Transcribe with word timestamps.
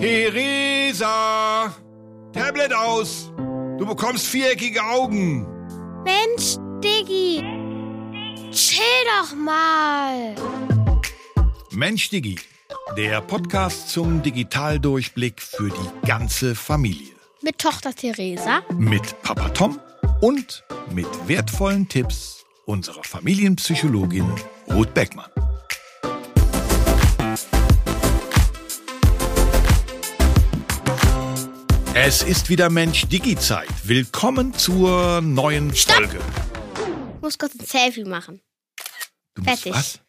Theresa! 0.00 1.74
Tablet 2.32 2.72
aus! 2.72 3.30
Du 3.76 3.84
bekommst 3.84 4.28
viereckige 4.28 4.82
Augen! 4.82 5.46
Mensch, 6.04 6.56
Diggi! 6.82 7.44
Chill 8.50 8.80
doch 9.04 9.36
mal! 9.36 10.34
Mensch, 11.72 12.08
Diggi, 12.08 12.38
der 12.96 13.20
Podcast 13.20 13.90
zum 13.90 14.22
Digitaldurchblick 14.22 15.42
für 15.42 15.68
die 15.68 16.06
ganze 16.08 16.54
Familie. 16.54 17.12
Mit 17.42 17.58
Tochter 17.58 17.94
Theresa. 17.94 18.62
Mit 18.78 19.20
Papa 19.20 19.50
Tom 19.50 19.78
und 20.22 20.64
mit 20.94 21.08
wertvollen 21.28 21.86
Tipps 21.86 22.46
unserer 22.64 23.04
Familienpsychologin 23.04 24.32
Ruth 24.72 24.94
Beckmann. 24.94 25.30
Es 32.02 32.22
ist 32.22 32.48
wieder 32.48 32.70
Mensch 32.70 33.06
Digi-Zeit. 33.08 33.68
Willkommen 33.84 34.54
zur 34.54 35.20
neuen 35.20 35.74
Stopp! 35.74 35.96
Folge. 35.96 36.20
Ich 37.16 37.20
muss 37.20 37.38
kurz 37.38 37.54
ein 37.54 37.66
Selfie 37.66 38.04
machen. 38.04 38.40
Du 39.34 39.42
Fertig. 39.42 39.74
was? 39.74 40.00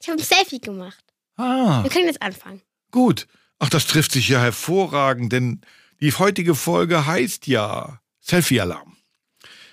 Ich 0.00 0.08
habe 0.08 0.20
ein 0.20 0.24
Selfie 0.24 0.60
gemacht. 0.60 1.02
Ah, 1.36 1.82
Wir 1.82 1.90
können 1.90 2.06
jetzt 2.06 2.22
anfangen. 2.22 2.62
gut. 2.92 3.26
Ach, 3.60 3.68
das 3.68 3.88
trifft 3.88 4.12
sich 4.12 4.28
ja 4.28 4.38
hervorragend, 4.40 5.32
denn 5.32 5.62
die 6.00 6.12
heutige 6.12 6.54
Folge 6.54 7.06
heißt 7.06 7.48
ja 7.48 8.00
Selfie-Alarm. 8.20 8.96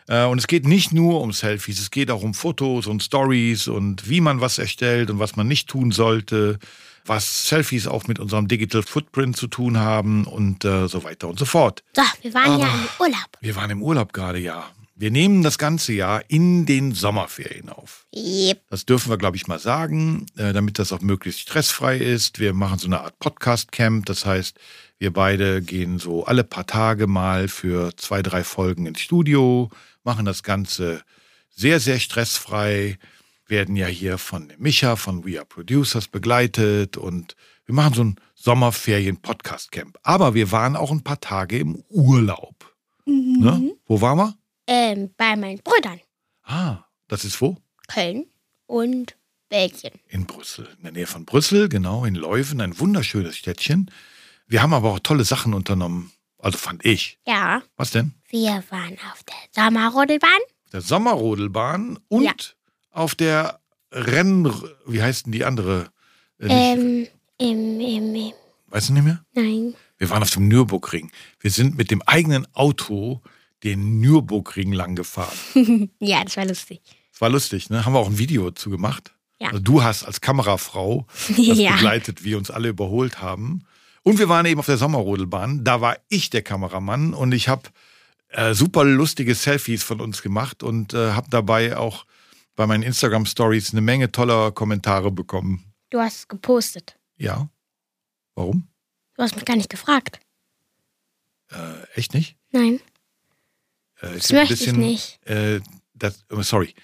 Äh, 0.07 0.25
Und 0.25 0.37
es 0.37 0.47
geht 0.47 0.65
nicht 0.67 0.91
nur 0.93 1.21
um 1.21 1.31
Selfies, 1.33 1.79
es 1.79 1.91
geht 1.91 2.11
auch 2.11 2.21
um 2.23 2.33
Fotos 2.33 2.87
und 2.87 3.01
Stories 3.03 3.67
und 3.67 4.09
wie 4.09 4.21
man 4.21 4.41
was 4.41 4.57
erstellt 4.57 5.09
und 5.09 5.19
was 5.19 5.35
man 5.35 5.47
nicht 5.47 5.67
tun 5.67 5.91
sollte, 5.91 6.59
was 7.05 7.47
Selfies 7.49 7.87
auch 7.87 8.07
mit 8.07 8.19
unserem 8.19 8.47
Digital 8.47 8.83
Footprint 8.83 9.37
zu 9.37 9.47
tun 9.47 9.77
haben 9.77 10.25
und 10.25 10.65
äh, 10.65 10.87
so 10.87 11.03
weiter 11.03 11.27
und 11.27 11.37
so 11.39 11.45
fort. 11.45 11.83
So, 11.95 12.01
wir 12.21 12.33
waren 12.33 12.59
ja 12.59 12.67
Aber- 12.67 12.75
im 12.75 12.87
Urlaub. 12.99 13.29
Wir 13.41 13.55
waren 13.55 13.69
im 13.71 13.81
Urlaub 13.83 14.13
gerade, 14.13 14.39
ja. 14.39 14.65
Wir 14.97 15.11
nehmen 15.11 15.43
das 15.43 15.57
ganze 15.57 15.91
Jahr 15.91 16.23
in 16.29 16.65
den 16.65 16.93
Sommerferien 16.93 17.67
auf. 17.67 18.05
Yep. 18.15 18.61
Das 18.69 18.85
dürfen 18.85 19.09
wir, 19.09 19.17
glaube 19.17 19.35
ich, 19.35 19.45
mal 19.45 19.59
sagen, 19.59 20.25
äh, 20.37 20.53
damit 20.53 20.79
das 20.79 20.93
auch 20.93 21.01
möglichst 21.01 21.41
stressfrei 21.41 21.97
ist. 21.97 22.39
Wir 22.39 22.53
machen 22.53 22.79
so 22.79 22.87
eine 22.87 23.01
Art 23.01 23.19
Podcast-Camp. 23.19 24.05
Das 24.05 24.25
heißt, 24.25 24.57
wir 24.97 25.11
beide 25.11 25.61
gehen 25.61 25.99
so 25.99 26.25
alle 26.25 26.43
paar 26.43 26.65
Tage 26.65 27.07
mal 27.07 27.47
für 27.47 27.95
zwei, 27.97 28.21
drei 28.21 28.43
Folgen 28.43 28.85
ins 28.85 29.01
Studio, 29.01 29.69
machen 30.03 30.25
das 30.25 30.43
Ganze 30.43 31.03
sehr, 31.49 31.79
sehr 31.79 31.99
stressfrei, 31.99 32.97
werden 33.47 33.75
ja 33.75 33.87
hier 33.87 34.17
von 34.17 34.51
Micha 34.57 34.95
von 34.95 35.25
We 35.25 35.37
Are 35.37 35.45
Producers 35.45 36.07
begleitet 36.07 36.97
und 36.97 37.35
wir 37.65 37.75
machen 37.75 37.93
so 37.93 38.03
ein 38.03 38.15
Sommerferien-Podcast-Camp. 38.35 39.97
Aber 40.03 40.33
wir 40.33 40.51
waren 40.51 40.75
auch 40.75 40.91
ein 40.91 41.03
paar 41.03 41.19
Tage 41.19 41.57
im 41.57 41.83
Urlaub. 41.89 42.75
Ne? 43.05 43.75
Wo 43.85 44.01
waren 44.01 44.17
wir? 44.17 44.37
Ähm, 44.67 45.11
bei 45.17 45.35
meinen 45.35 45.59
Brüdern. 45.59 45.99
Ah, 46.43 46.85
das 47.07 47.25
ist 47.25 47.39
wo? 47.41 47.57
Köln 47.87 48.25
und 48.65 49.15
Belgien. 49.49 49.93
In 50.07 50.25
Brüssel, 50.25 50.67
in 50.77 50.83
der 50.83 50.91
Nähe 50.91 51.07
von 51.07 51.25
Brüssel, 51.25 51.69
genau, 51.69 52.05
in 52.05 52.15
Leuven, 52.15 52.61
ein 52.61 52.79
wunderschönes 52.79 53.37
Städtchen. 53.37 53.91
Wir 54.47 54.61
haben 54.61 54.73
aber 54.73 54.91
auch 54.91 54.99
tolle 54.99 55.23
Sachen 55.23 55.53
unternommen. 55.53 56.11
Also 56.39 56.57
fand 56.57 56.85
ich. 56.85 57.17
Ja, 57.27 57.63
Was 57.77 57.91
denn? 57.91 58.13
wir 58.29 58.63
waren 58.69 58.97
auf 59.11 59.23
der 59.23 59.35
Sommerrodelbahn. 59.63 60.29
Auf 60.65 60.71
der 60.71 60.81
Sommerrodelbahn 60.81 61.99
und 62.09 62.23
Ja. 62.23 62.33
auf 62.91 63.15
der 63.15 63.59
Renn... 63.91 64.51
Wie 64.85 65.01
heißt 65.01 65.25
denn 65.25 65.31
die 65.31 65.45
andere? 65.45 65.89
Äh, 66.39 66.47
Ähm, 66.73 67.07
im, 67.37 67.79
im, 67.79 68.15
im, 68.15 68.33
weißt 68.67 68.89
du 68.89 68.93
nicht 68.93 69.03
mehr? 69.03 69.23
nein. 69.33 69.73
Wir 69.97 70.09
waren 70.09 70.21
auf 70.21 70.29
dem 70.31 70.49
Nürburgring. 70.49 71.09
Wir 71.39 71.49
sind 71.51 71.77
mit 71.77 71.89
dem 71.89 72.01
eigenen 72.01 72.45
Auto 72.53 73.21
den 73.63 74.01
Nürburgring 74.01 74.73
lang 74.73 74.95
gefahren. 74.95 75.37
Ja, 75.99 76.21
das 76.23 76.35
war 76.35 76.45
lustig. 76.45 76.81
Das 77.13 77.21
war 77.21 77.29
lustig, 77.29 77.69
ne? 77.69 77.85
Haben 77.85 77.93
wir 77.93 77.99
auch 77.99 78.09
ein 78.09 78.17
Video 78.17 78.51
zu 78.51 78.69
gemacht. 78.69 79.13
Ja. 79.39 79.47
Also 79.47 79.59
du 79.59 79.83
hast 79.83 80.03
als 80.03 80.19
Kamerafrau 80.19 81.07
das 81.29 81.37
Ja. 81.57 81.71
begleitet, 81.75 82.25
wie 82.25 82.35
uns 82.35 82.51
alle 82.51 82.67
überholt 82.69 83.21
haben. 83.21 83.63
Und 84.05 84.19
wir 84.19 84.29
waren 84.29 84.45
eben 84.45 84.59
auf 84.59 84.67
der 84.67 84.77
Sommerrodelbahn. 84.77 85.63
Da 85.63 85.81
war 85.81 85.97
ich 86.09 86.29
der 86.29 86.43
Kameramann 86.43 87.15
und 87.15 87.31
ich 87.31 87.47
habe 87.49 87.63
äh, 88.29 88.53
super 88.53 88.83
lustige 88.83 89.33
Selfies 89.33 89.81
von 89.81 89.99
uns 89.99 90.21
gemacht 90.21 90.61
und 90.61 90.93
äh, 90.93 91.13
habe 91.13 91.27
dabei 91.31 91.75
auch 91.75 92.05
bei 92.55 92.67
meinen 92.67 92.83
Instagram 92.83 93.25
Stories 93.25 93.71
eine 93.71 93.81
Menge 93.81 94.11
toller 94.11 94.51
Kommentare 94.51 95.11
bekommen. 95.11 95.73
Du 95.89 95.99
hast 95.99 96.17
es 96.19 96.27
gepostet. 96.27 96.99
Ja. 97.17 97.49
Warum? 98.35 98.67
Du 99.15 99.23
hast 99.23 99.35
mich 99.35 99.45
gar 99.45 99.55
nicht 99.55 99.71
gefragt. 99.71 100.19
Äh, 101.49 101.83
echt 101.95 102.13
nicht? 102.13 102.37
Nein, 102.51 102.79
Äh, 104.01 104.13
das 104.13 104.31
möchte 104.31 104.53
ich 104.53 104.73
nicht. 104.73 105.25
Äh, 105.25 105.61
das, 105.95 106.23
oh, 106.29 106.43
sorry. 106.43 106.75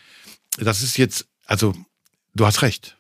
Das 0.57 0.81
ist 0.81 0.97
jetzt, 0.97 1.27
also, 1.45 1.75
du 2.33 2.47
hast 2.47 2.63
recht. 2.63 2.97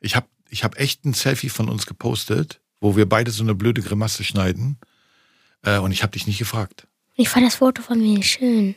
Ich 0.00 0.16
habe 0.16 0.26
ich 0.48 0.64
hab 0.64 0.76
echt 0.76 1.04
ein 1.04 1.14
Selfie 1.14 1.50
von 1.50 1.68
uns 1.68 1.86
gepostet, 1.86 2.60
wo 2.80 2.96
wir 2.96 3.08
beide 3.08 3.30
so 3.30 3.42
eine 3.42 3.54
blöde 3.54 3.82
Grimasse 3.82 4.24
schneiden. 4.24 4.78
Äh, 5.62 5.78
und 5.78 5.92
ich 5.92 6.02
habe 6.02 6.12
dich 6.12 6.26
nicht 6.26 6.38
gefragt. 6.38 6.86
Ich 7.16 7.28
fand 7.28 7.46
das 7.46 7.56
Foto 7.56 7.82
von 7.82 8.00
mir 8.00 8.22
schön. 8.22 8.74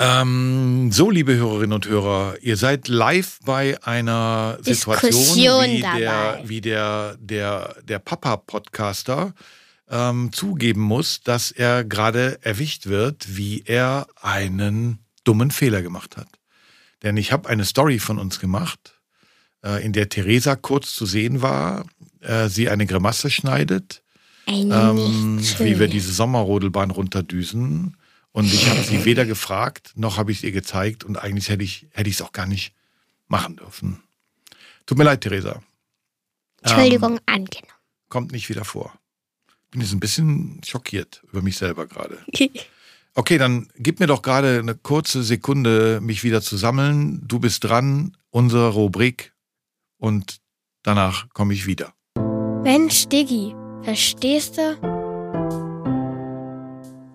Ähm, 0.00 0.90
so, 0.92 1.10
liebe 1.10 1.34
Hörerinnen 1.34 1.72
und 1.72 1.86
Hörer, 1.88 2.36
ihr 2.40 2.56
seid 2.56 2.86
live 2.86 3.40
bei 3.44 3.82
einer 3.82 4.58
Situation, 4.62 5.10
Diskussion 5.10 5.64
wie 5.64 5.80
der, 5.80 6.40
wie 6.44 6.60
der, 6.60 7.16
der, 7.18 7.76
der 7.82 7.98
Papa-Podcaster 7.98 9.34
ähm, 9.90 10.32
zugeben 10.32 10.82
muss, 10.82 11.20
dass 11.22 11.50
er 11.50 11.84
gerade 11.84 12.38
erwischt 12.42 12.86
wird, 12.86 13.36
wie 13.36 13.64
er 13.66 14.06
einen 14.20 15.00
dummen 15.24 15.50
Fehler 15.50 15.82
gemacht 15.82 16.16
hat. 16.16 16.28
Denn 17.02 17.16
ich 17.16 17.32
habe 17.32 17.48
eine 17.48 17.64
Story 17.64 17.98
von 17.98 18.18
uns 18.18 18.38
gemacht, 18.38 19.00
äh, 19.64 19.84
in 19.84 19.92
der 19.92 20.08
Theresa 20.08 20.54
kurz 20.54 20.94
zu 20.94 21.06
sehen 21.06 21.42
war, 21.42 21.86
äh, 22.20 22.48
sie 22.48 22.68
eine 22.68 22.86
Grimasse 22.86 23.30
schneidet 23.30 24.02
Ein 24.46 24.70
ähm, 24.70 25.40
wie 25.58 25.78
wir 25.78 25.88
diese 25.88 26.12
Sommerrodelbahn 26.12 26.90
runterdüsen. 26.90 27.96
Und 28.32 28.52
ich 28.52 28.68
habe 28.68 28.82
sie 28.82 29.04
weder 29.04 29.24
gefragt, 29.26 29.92
noch 29.96 30.16
habe 30.16 30.30
ich 30.32 30.38
es 30.38 30.44
ihr 30.44 30.52
gezeigt. 30.52 31.04
Und 31.04 31.16
eigentlich 31.16 31.48
hätte 31.48 31.64
ich 31.64 31.86
hätte 31.92 32.08
ich 32.10 32.16
es 32.16 32.22
auch 32.22 32.32
gar 32.32 32.46
nicht 32.46 32.72
machen 33.26 33.56
dürfen. 33.56 34.02
Tut 34.86 34.96
mir 34.98 35.04
leid, 35.04 35.20
Theresa. 35.22 35.62
Entschuldigung, 36.62 37.12
Ähm, 37.14 37.20
angenommen. 37.26 37.72
kommt 38.08 38.32
nicht 38.32 38.48
wieder 38.48 38.64
vor. 38.64 38.92
Bin 39.70 39.80
jetzt 39.80 39.92
ein 39.92 40.00
bisschen 40.00 40.60
schockiert 40.64 41.22
über 41.30 41.42
mich 41.42 41.56
selber 41.56 41.86
gerade. 41.86 42.18
Okay, 43.14 43.36
dann 43.36 43.68
gib 43.74 43.98
mir 43.98 44.06
doch 44.06 44.22
gerade 44.22 44.60
eine 44.60 44.76
kurze 44.76 45.24
Sekunde, 45.24 45.98
mich 46.00 46.22
wieder 46.22 46.40
zu 46.40 46.56
sammeln. 46.56 47.26
Du 47.26 47.40
bist 47.40 47.64
dran, 47.64 48.16
unsere 48.30 48.68
Rubrik. 48.68 49.32
Und 49.96 50.38
danach 50.84 51.28
komme 51.30 51.52
ich 51.52 51.66
wieder. 51.66 51.94
Mensch, 52.62 53.06
Diggi, 53.08 53.54
verstehst 53.82 54.58
du? 54.58 54.74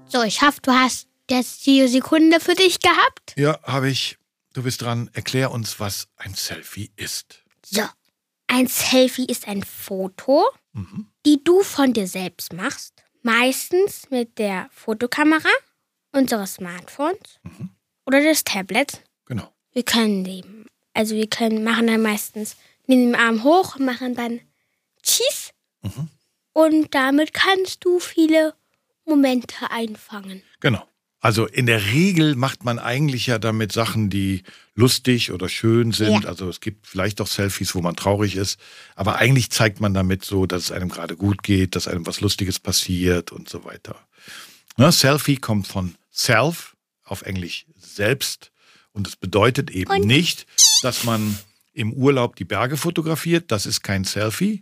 So, 0.07 0.23
ich 0.23 0.41
hoffe, 0.41 0.59
du 0.61 0.71
hast 0.71 1.07
jetzt 1.29 1.65
die 1.65 1.87
Sekunde 1.87 2.39
für 2.39 2.55
dich 2.55 2.79
gehabt. 2.79 3.33
Ja, 3.37 3.59
habe 3.63 3.89
ich. 3.89 4.17
Du 4.53 4.63
bist 4.63 4.81
dran. 4.81 5.09
Erklär 5.13 5.51
uns, 5.51 5.79
was 5.79 6.07
ein 6.17 6.33
Selfie 6.35 6.91
ist. 6.95 7.43
So, 7.65 7.81
ein 8.47 8.67
Selfie 8.67 9.25
ist 9.25 9.47
ein 9.47 9.63
Foto, 9.63 10.43
Mhm. 10.73 11.07
die 11.25 11.43
du 11.43 11.61
von 11.61 11.93
dir 11.93 12.07
selbst 12.07 12.53
machst. 12.53 13.03
Meistens 13.21 14.09
mit 14.09 14.37
der 14.39 14.69
Fotokamera 14.71 15.49
unseres 16.11 16.55
Smartphones 16.55 17.39
Mhm. 17.43 17.69
oder 18.05 18.21
des 18.21 18.43
Tablets. 18.43 18.99
Genau. 19.25 19.51
Wir 19.71 19.83
können 19.83 20.25
eben, 20.25 20.65
also 20.93 21.15
wir 21.15 21.27
können 21.27 21.63
machen 21.63 21.87
dann 21.87 22.01
meistens, 22.01 22.55
nehmen 22.87 23.13
den 23.13 23.15
Arm 23.15 23.43
hoch 23.43 23.75
und 23.77 23.85
machen 23.85 24.13
dann 24.15 24.41
Cheese. 25.03 25.51
Mhm. 25.81 26.09
Und 26.53 26.93
damit 26.95 27.33
kannst 27.33 27.83
du 27.85 27.99
viele 27.99 28.53
Momente 29.05 29.55
einfangen. 29.69 30.41
Genau. 30.59 30.87
Also 31.19 31.45
in 31.45 31.67
der 31.67 31.85
Regel 31.85 32.35
macht 32.35 32.65
man 32.65 32.79
eigentlich 32.79 33.27
ja 33.27 33.39
damit 33.39 33.71
Sachen, 33.71 34.09
die 34.09 34.43
lustig 34.75 35.31
oder 35.31 35.47
schön 35.47 35.93
sind. 35.93 36.23
Ja. 36.23 36.29
Also 36.29 36.49
es 36.49 36.59
gibt 36.59 36.85
vielleicht 36.85 37.21
auch 37.21 37.27
Selfies, 37.27 37.75
wo 37.75 37.81
man 37.81 37.95
traurig 37.95 38.35
ist. 38.35 38.59
Aber 38.95 39.15
eigentlich 39.17 39.49
zeigt 39.49 39.79
man 39.79 39.93
damit 39.93 40.25
so, 40.25 40.45
dass 40.45 40.63
es 40.63 40.71
einem 40.73 40.89
gerade 40.89 41.15
gut 41.15 41.41
geht, 41.41 41.75
dass 41.77 41.87
einem 41.87 42.05
was 42.05 42.19
Lustiges 42.19 42.59
passiert 42.59 43.31
und 43.31 43.47
so 43.47 43.63
weiter. 43.63 43.95
Ne, 44.75 44.91
Selfie 44.91 45.37
kommt 45.37 45.67
von 45.67 45.95
self, 46.11 46.75
auf 47.05 47.21
Englisch 47.21 47.65
selbst. 47.79 48.51
Und 48.91 49.07
es 49.07 49.15
bedeutet 49.15 49.71
eben 49.71 49.91
Und- 49.91 50.05
nicht, 50.05 50.45
dass 50.81 51.05
man 51.05 51.37
im 51.71 51.93
Urlaub 51.93 52.35
die 52.35 52.45
Berge 52.45 52.75
fotografiert. 52.75 53.49
Das 53.51 53.65
ist 53.65 53.81
kein 53.81 54.03
Selfie. 54.03 54.61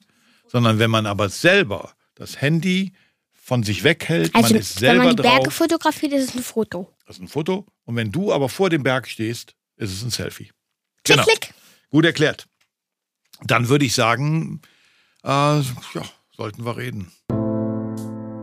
Sondern 0.51 0.79
wenn 0.79 0.91
man 0.91 1.05
aber 1.05 1.29
selber 1.29 1.93
das 2.15 2.41
Handy 2.41 2.93
von 3.31 3.63
sich 3.63 3.83
weghält, 3.83 4.35
Also, 4.35 4.53
man 4.53 4.61
ist 4.61 4.75
wenn 4.81 4.89
selber 4.89 5.03
man 5.05 5.15
die 5.15 5.21
Berge 5.21 5.43
drauf. 5.45 5.53
fotografiert, 5.53 6.13
ist 6.13 6.29
es 6.29 6.35
ein 6.35 6.43
Foto. 6.43 6.93
Das 7.05 7.15
ist 7.17 7.21
ein 7.21 7.27
Foto. 7.27 7.65
Und 7.85 7.95
wenn 7.95 8.11
du 8.11 8.31
aber 8.33 8.49
vor 8.49 8.69
dem 8.69 8.83
Berg 8.83 9.07
stehst, 9.07 9.55
ist 9.77 9.91
es 9.91 10.03
ein 10.03 10.09
Selfie. 10.11 10.51
Klick, 11.03 11.17
Genau. 11.17 11.23
klick. 11.23 11.53
Gut 11.89 12.05
erklärt. 12.05 12.47
Dann 13.43 13.69
würde 13.69 13.85
ich 13.85 13.93
sagen, 13.95 14.61
äh, 15.23 15.27
ja, 15.29 15.63
sollten 16.35 16.65
wir 16.65 16.77
reden. 16.77 17.11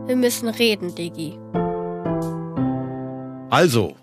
Wir 0.07 0.15
müssen 0.15 0.49
reden, 0.49 0.93
Diggi. 0.95 1.37
Also, 3.51 3.95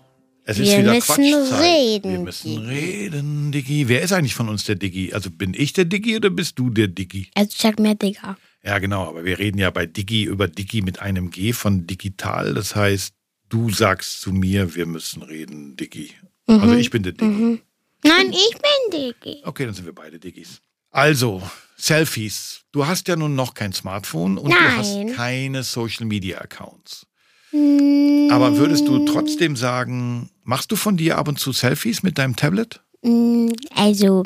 es 0.49 0.59
ist 0.59 0.69
Wir 0.71 0.79
wieder 0.79 0.93
müssen 0.93 1.05
Quatschzeit. 1.15 1.61
reden, 1.61 2.11
Wir 2.11 2.19
müssen 2.19 2.49
Diggi. 2.55 2.67
reden, 2.67 3.51
Diggi. 3.51 3.87
Wer 3.89 4.01
ist 4.01 4.13
eigentlich 4.13 4.33
von 4.35 4.47
uns 4.49 4.63
der 4.63 4.75
Diggi? 4.75 5.13
Also 5.13 5.29
bin 5.29 5.53
ich 5.53 5.73
der 5.73 5.85
Diggi 5.85 6.15
oder 6.15 6.29
bist 6.29 6.57
du 6.57 6.69
der 6.69 6.87
Diggi? 6.87 7.29
Also 7.35 7.51
sag 7.57 7.79
mir, 7.79 7.95
Digga. 7.95 8.37
Ja, 8.63 8.79
genau, 8.79 9.07
aber 9.07 9.23
wir 9.25 9.39
reden 9.39 9.59
ja 9.59 9.69
bei 9.71 9.85
Diggi 9.85 10.23
über 10.23 10.47
Diggi 10.47 10.81
mit 10.81 10.99
einem 11.01 11.31
G 11.31 11.53
von 11.53 11.85
digital. 11.85 12.53
Das 12.53 12.75
heißt, 12.75 13.13
du 13.49 13.69
sagst 13.69 14.21
zu 14.21 14.31
mir, 14.31 14.73
wir 14.75 14.85
müssen 14.85 15.21
reden, 15.21 15.75
Diggi. 15.75 16.11
Also 16.47 16.75
ich 16.75 16.89
bin 16.91 17.03
der 17.03 17.11
Diggi. 17.13 17.25
Mhm. 17.31 17.61
Nein, 18.03 18.29
ich 18.31 18.53
bin 18.57 19.13
Diggi. 19.23 19.41
Okay, 19.43 19.65
dann 19.65 19.73
sind 19.73 19.85
wir 19.85 19.93
beide 19.95 20.17
Diggis. 20.19 20.61
Also, 20.91 21.41
Selfies. 21.75 22.61
Du 22.71 22.87
hast 22.87 23.07
ja 23.07 23.15
nun 23.15 23.35
noch 23.35 23.53
kein 23.53 23.73
Smartphone 23.73 24.37
und 24.37 24.51
du 24.51 24.55
Nein. 24.57 24.77
hast 24.77 25.15
keine 25.15 25.63
Social 25.63 26.05
Media 26.05 26.39
Accounts. 26.39 27.05
Mm, 27.51 28.29
Aber 28.31 28.57
würdest 28.57 28.87
du 28.87 29.05
trotzdem 29.05 29.55
sagen, 29.55 30.29
machst 30.47 30.71
du 30.71 30.75
von 30.75 30.97
dir 30.97 31.17
ab 31.17 31.27
und 31.27 31.39
zu 31.39 31.51
Selfies 31.51 32.01
mit 32.03 32.17
deinem 32.17 32.35
Tablet? 32.35 32.81
mm, 33.03 33.49
Also, 33.75 34.23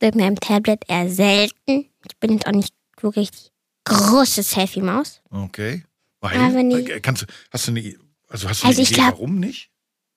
mit 0.00 0.14
meinem 0.16 0.36
Tablet 0.40 0.80
eher 0.88 1.08
selten. 1.10 1.86
Ich 2.08 2.16
bin 2.18 2.32
jetzt 2.32 2.46
auch 2.46 2.52
nicht 2.52 2.74
wirklich 3.00 3.30
die 3.30 3.50
große 3.84 4.42
Selfie-Maus. 4.42 5.20
Okay. 5.30 5.84
Weil, 6.20 6.38
Aber 6.40 6.62
nie. 6.62 6.90
Äh, 6.90 7.00
kannst 7.00 7.26
hast 7.52 7.68
du 7.68 7.72
eine, 7.72 7.94
also 8.28 8.48
hast 8.48 8.62
du 8.62 8.66
Also 8.66 8.78
eine 8.78 8.82
ich 8.82 8.90
Idee, 8.90 9.00
glaub- 9.00 9.12
warum 9.12 9.38
nicht? 9.38 9.70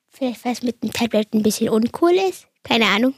Vielleicht, 0.08 0.44
weil 0.44 0.52
es 0.52 0.62
mit 0.62 0.82
dem 0.82 0.92
Tablet 0.92 1.32
ein 1.32 1.42
bisschen 1.42 1.68
uncool 1.68 2.12
ist. 2.28 2.46
Keine 2.64 2.86
Ahnung. 2.86 3.14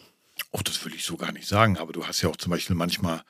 Oh, 0.52 0.60
das 0.64 0.84
will 0.84 0.94
ich 0.94 1.04
so 1.04 1.16
gar 1.16 1.32
nicht 1.32 1.46
sagen, 1.48 1.76
aber 1.78 1.92
du 1.92 2.06
hast 2.06 2.22
ja 2.22 2.28
auch 2.28 2.37
zum 2.37 2.50
Beispiel 2.50 2.76
manchmal 2.76 3.22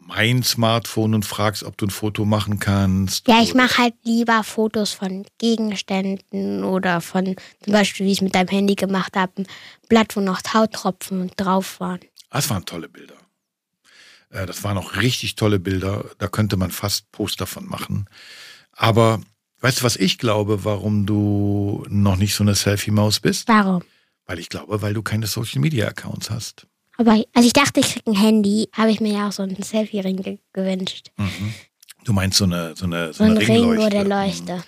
mein 0.00 0.42
Smartphone 0.42 1.14
und 1.14 1.24
fragst, 1.24 1.62
ob 1.62 1.76
du 1.78 1.86
ein 1.86 1.90
Foto 1.90 2.24
machen 2.24 2.58
kannst. 2.58 3.28
Ja, 3.28 3.42
ich 3.42 3.54
mache 3.54 3.78
halt 3.78 3.94
lieber 4.02 4.42
Fotos 4.42 4.92
von 4.92 5.24
Gegenständen 5.38 6.64
oder 6.64 7.00
von 7.00 7.36
zum 7.62 7.72
Beispiel, 7.72 8.06
wie 8.06 8.12
ich 8.12 8.18
es 8.18 8.22
mit 8.22 8.34
deinem 8.34 8.48
Handy 8.48 8.74
gemacht 8.74 9.16
habe, 9.16 9.42
ein 9.42 9.46
Blatt, 9.88 10.16
wo 10.16 10.20
noch 10.20 10.42
Tautropfen 10.42 11.30
drauf 11.36 11.80
waren. 11.80 12.00
Das 12.30 12.50
waren 12.50 12.64
tolle 12.64 12.88
Bilder. 12.88 13.14
Äh, 14.30 14.46
Das 14.46 14.64
waren 14.64 14.78
auch 14.78 14.96
richtig 14.96 15.34
tolle 15.36 15.58
Bilder. 15.58 16.04
Da 16.18 16.28
könnte 16.28 16.56
man 16.56 16.70
fast 16.70 17.10
Poster 17.12 17.46
von 17.46 17.66
machen. 17.66 18.06
Aber 18.72 19.20
weißt 19.60 19.80
du, 19.80 19.84
was 19.84 19.96
ich 19.96 20.18
glaube, 20.18 20.64
warum 20.64 21.06
du 21.06 21.84
noch 21.88 22.16
nicht 22.16 22.34
so 22.34 22.42
eine 22.44 22.54
Selfie-Maus 22.54 23.20
bist? 23.20 23.48
Warum? 23.48 23.82
Weil 24.26 24.38
ich 24.38 24.48
glaube, 24.48 24.80
weil 24.82 24.94
du 24.94 25.02
keine 25.02 25.26
Social-Media-Accounts 25.26 26.30
hast. 26.30 26.66
Aber 27.00 27.24
als 27.32 27.46
ich 27.46 27.54
dachte, 27.54 27.80
ich 27.80 27.94
krieg 27.94 28.02
ein 28.06 28.14
Handy, 28.14 28.68
habe 28.74 28.90
ich 28.90 29.00
mir 29.00 29.14
ja 29.14 29.28
auch 29.28 29.32
so 29.32 29.42
einen 29.42 29.62
Selfie-Ring 29.62 30.18
ge 30.18 30.38
gewünscht. 30.52 31.10
Du 32.04 32.12
meinst 32.12 32.36
so 32.36 32.44
eine, 32.44 32.76
so 32.76 32.84
eine, 32.84 33.06
So 33.14 33.14
so 33.14 33.24
ein 33.24 33.30
eine 33.30 33.40
Ring 33.40 33.64
Ringleuchte. 33.64 33.96
oder 33.96 34.04
Leuchte. 34.04 34.64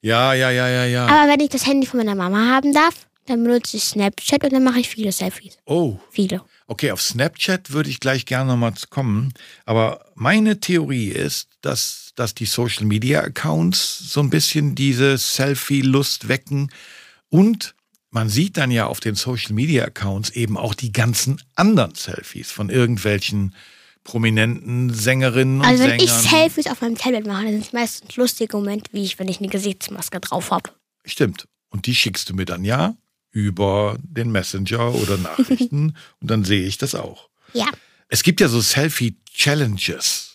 Ja, 0.00 0.32
ja, 0.32 0.50
ja, 0.50 0.68
ja, 0.68 0.84
ja. 0.86 1.06
Aber 1.06 1.30
wenn 1.30 1.40
ich 1.40 1.50
das 1.50 1.66
Handy 1.66 1.86
von 1.86 1.98
meiner 1.98 2.14
Mama 2.14 2.46
haben 2.46 2.72
darf, 2.72 3.06
dann 3.26 3.44
benutze 3.44 3.76
ich 3.76 3.84
Snapchat 3.84 4.42
und 4.44 4.54
dann 4.54 4.64
mache 4.64 4.80
ich 4.80 4.88
viele 4.88 5.12
Selfies. 5.12 5.58
Oh, 5.66 5.98
Viele. 6.10 6.40
Okay, 6.66 6.92
auf 6.92 7.02
Snapchat 7.02 7.72
würde 7.72 7.90
ich 7.90 8.00
gleich 8.00 8.24
gerne 8.24 8.52
nochmal 8.52 8.72
kommen. 8.88 9.34
Aber 9.66 10.06
meine 10.14 10.60
Theorie 10.60 11.08
ist, 11.08 11.50
dass, 11.60 12.12
dass 12.14 12.34
die 12.34 12.46
Social 12.46 12.86
Media 12.86 13.20
Accounts 13.20 13.98
so 13.98 14.20
ein 14.20 14.30
bisschen 14.30 14.76
diese 14.76 15.18
Selfie-Lust 15.18 16.28
wecken. 16.28 16.70
Und 17.28 17.74
man 18.10 18.28
sieht 18.28 18.56
dann 18.56 18.70
ja 18.70 18.86
auf 18.86 19.00
den 19.00 19.14
Social 19.14 19.52
Media 19.52 19.84
Accounts 19.84 20.30
eben 20.30 20.56
auch 20.56 20.74
die 20.74 20.92
ganzen 20.92 21.40
anderen 21.54 21.94
Selfies 21.94 22.50
von 22.50 22.68
irgendwelchen 22.70 23.54
prominenten 24.04 24.92
Sängerinnen 24.92 25.60
und 25.60 25.66
Also 25.66 25.84
wenn 25.84 25.98
Sängern. 26.00 26.04
ich 26.04 26.10
Selfies 26.30 26.66
auf 26.66 26.80
meinem 26.80 26.96
Tablet 26.96 27.26
mache, 27.26 27.44
dann 27.44 27.52
sind 27.52 27.66
es 27.66 27.72
meistens 27.72 28.16
lustige 28.16 28.56
Momente, 28.56 28.90
wie 28.92 29.04
ich, 29.04 29.18
wenn 29.18 29.28
ich 29.28 29.38
eine 29.38 29.48
Gesichtsmaske 29.48 30.20
drauf 30.20 30.50
habe. 30.50 30.70
Stimmt. 31.04 31.46
Und 31.68 31.86
die 31.86 31.94
schickst 31.94 32.28
du 32.28 32.34
mir 32.34 32.46
dann 32.46 32.64
ja 32.64 32.96
über 33.30 33.96
den 34.02 34.32
Messenger 34.32 34.94
oder 34.94 35.16
Nachrichten 35.18 35.94
und 36.20 36.30
dann 36.30 36.44
sehe 36.44 36.66
ich 36.66 36.78
das 36.78 36.94
auch. 36.94 37.28
Ja. 37.52 37.66
Es 38.08 38.22
gibt 38.24 38.40
ja 38.40 38.48
so 38.48 38.60
Selfie-Challenges. 38.60 40.29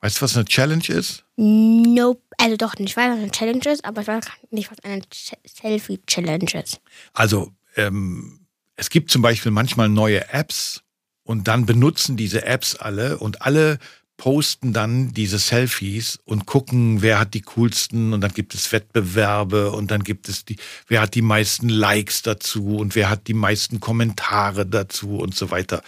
Weißt 0.00 0.18
du, 0.18 0.22
was 0.22 0.36
eine 0.36 0.46
Challenge 0.46 0.88
ist? 0.88 1.24
Nope. 1.36 2.22
Also 2.38 2.56
doch 2.56 2.78
nicht, 2.78 2.90
ich 2.90 2.96
weiß, 2.96 3.10
was 3.10 3.18
eine 3.18 3.30
Challenge 3.30 3.70
ist, 3.70 3.84
aber 3.84 4.00
ich 4.00 4.08
weiß 4.08 4.24
nicht, 4.50 4.70
was 4.70 4.78
eine 4.82 5.02
Ch 5.02 5.34
Selfie-Challenge 5.46 6.62
ist. 6.62 6.80
Also, 7.12 7.52
ähm, 7.76 8.46
es 8.76 8.88
gibt 8.88 9.10
zum 9.10 9.20
Beispiel 9.20 9.52
manchmal 9.52 9.90
neue 9.90 10.32
Apps 10.32 10.82
und 11.22 11.48
dann 11.48 11.66
benutzen 11.66 12.16
diese 12.16 12.46
Apps 12.46 12.76
alle 12.76 13.18
und 13.18 13.42
alle 13.42 13.78
posten 14.16 14.74
dann 14.74 15.14
diese 15.14 15.38
Selfies 15.38 16.18
und 16.24 16.44
gucken, 16.44 17.00
wer 17.00 17.18
hat 17.18 17.32
die 17.32 17.40
coolsten 17.40 18.12
und 18.12 18.20
dann 18.20 18.32
gibt 18.32 18.54
es 18.54 18.70
Wettbewerbe 18.70 19.72
und 19.72 19.90
dann 19.90 20.02
gibt 20.02 20.28
es 20.28 20.44
die, 20.44 20.56
wer 20.88 21.00
hat 21.00 21.14
die 21.14 21.22
meisten 21.22 21.70
Likes 21.70 22.20
dazu 22.20 22.76
und 22.76 22.94
wer 22.94 23.08
hat 23.08 23.28
die 23.28 23.34
meisten 23.34 23.80
Kommentare 23.80 24.66
dazu 24.66 25.16
und 25.16 25.34
so 25.34 25.50
weiter. 25.50 25.82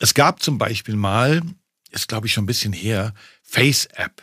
Es 0.00 0.14
gab 0.14 0.42
zum 0.42 0.56
Beispiel 0.56 0.96
mal, 0.96 1.42
ist 1.90 2.08
glaube 2.08 2.26
ich 2.26 2.32
schon 2.32 2.44
ein 2.44 2.48
bisschen 2.48 2.72
her, 2.72 3.14
Face-App. 3.42 4.22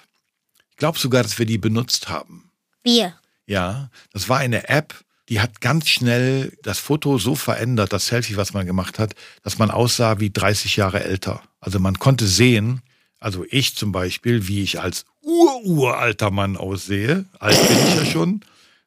Ich 0.71 0.77
glaube 0.77 1.00
sogar, 1.00 1.24
dass 1.24 1.38
wir 1.39 1.45
die 1.45 1.57
benutzt 1.57 2.10
haben. 2.10 2.51
Wir. 2.83 3.15
Ja, 3.45 3.89
das 4.12 4.30
war 4.30 4.39
eine 4.39 4.69
App, 4.69 5.04
die 5.30 5.39
hat 5.39 5.62
ganz 5.62 5.88
schnell 5.89 6.57
das 6.63 6.80
Foto 6.80 7.18
so 7.18 7.36
verändert, 7.36 7.94
das 7.94 8.07
Selfie, 8.07 8.36
was 8.38 8.54
man 8.54 8.65
gemacht 8.65 9.00
hat, 9.00 9.13
dass 9.44 9.57
man 9.57 9.71
aussah 9.71 10.19
wie 10.19 10.30
30 10.31 10.75
Jahre 10.75 11.04
älter. 11.04 11.42
Also 11.60 11.80
man 11.80 11.98
konnte 12.00 12.27
sehen, 12.27 12.81
also 13.19 13.45
ich 13.50 13.75
zum 13.75 13.92
Beispiel, 13.94 14.48
wie 14.48 14.62
ich 14.63 14.81
als 14.81 15.06
ururalter 15.21 16.31
Mann 16.31 16.57
aussehe, 16.57 17.25
alt 17.39 17.68
bin 17.68 17.77
ich 17.88 17.95
ja 17.95 18.06
schon. 18.06 18.42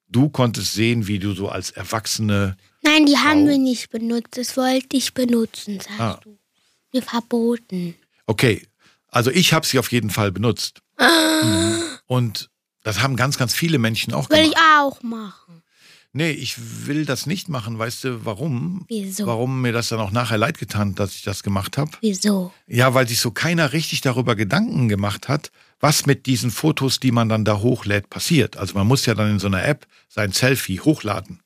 Du 0.08 0.28
konntest 0.28 0.74
sehen, 0.74 1.06
wie 1.06 1.18
du 1.18 1.32
so 1.34 1.48
als 1.48 1.70
Erwachsene, 1.70 2.56
Nein, 2.82 3.06
die 3.06 3.16
haben 3.16 3.48
wir 3.48 3.58
nicht 3.58 3.90
benutzt. 3.90 4.36
Das 4.38 4.56
wollte 4.56 4.96
ich 4.96 5.12
benutzen, 5.12 5.80
sagst 5.80 5.98
Ah. 6.00 6.20
du. 6.22 6.38
Mir 6.92 7.02
verboten. 7.02 7.96
Okay, 8.26 8.66
also 9.08 9.30
ich 9.30 9.52
habe 9.52 9.66
sie 9.66 9.78
auf 9.78 9.90
jeden 9.92 10.10
Fall 10.10 10.32
benutzt. 10.32 10.80
Mhm. 10.98 11.82
Und 12.06 12.50
das 12.82 13.00
haben 13.00 13.16
ganz, 13.16 13.38
ganz 13.38 13.54
viele 13.54 13.78
Menschen 13.78 14.12
auch 14.12 14.30
Will 14.30 14.42
gemacht. 14.42 14.56
ich 14.56 14.62
auch 14.78 15.02
machen. 15.02 15.62
Nee, 16.12 16.30
ich 16.30 16.86
will 16.86 17.04
das 17.04 17.26
nicht 17.26 17.50
machen. 17.50 17.78
Weißt 17.78 18.04
du, 18.04 18.24
warum? 18.24 18.86
Wieso? 18.88 19.26
Warum 19.26 19.60
mir 19.60 19.72
das 19.72 19.90
dann 19.90 20.00
auch 20.00 20.12
nachher 20.12 20.38
leid 20.38 20.56
getan, 20.56 20.90
hat, 20.90 20.98
dass 20.98 21.14
ich 21.14 21.22
das 21.22 21.42
gemacht 21.42 21.76
habe? 21.76 21.90
Wieso? 22.00 22.54
Ja, 22.66 22.94
weil 22.94 23.06
sich 23.06 23.20
so 23.20 23.32
keiner 23.32 23.74
richtig 23.74 24.00
darüber 24.00 24.34
Gedanken 24.34 24.88
gemacht 24.88 25.28
hat, 25.28 25.50
was 25.78 26.06
mit 26.06 26.24
diesen 26.24 26.50
Fotos, 26.50 27.00
die 27.00 27.12
man 27.12 27.28
dann 27.28 27.44
da 27.44 27.58
hochlädt, 27.58 28.08
passiert. 28.08 28.56
Also 28.56 28.74
man 28.74 28.86
muss 28.86 29.04
ja 29.04 29.14
dann 29.14 29.32
in 29.32 29.38
so 29.38 29.46
einer 29.46 29.66
App 29.66 29.86
sein 30.08 30.32
Selfie 30.32 30.80
hochladen. 30.80 31.42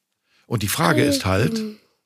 Und 0.46 0.62
die 0.62 0.68
Frage 0.68 1.02
ist 1.02 1.24
halt, 1.24 1.60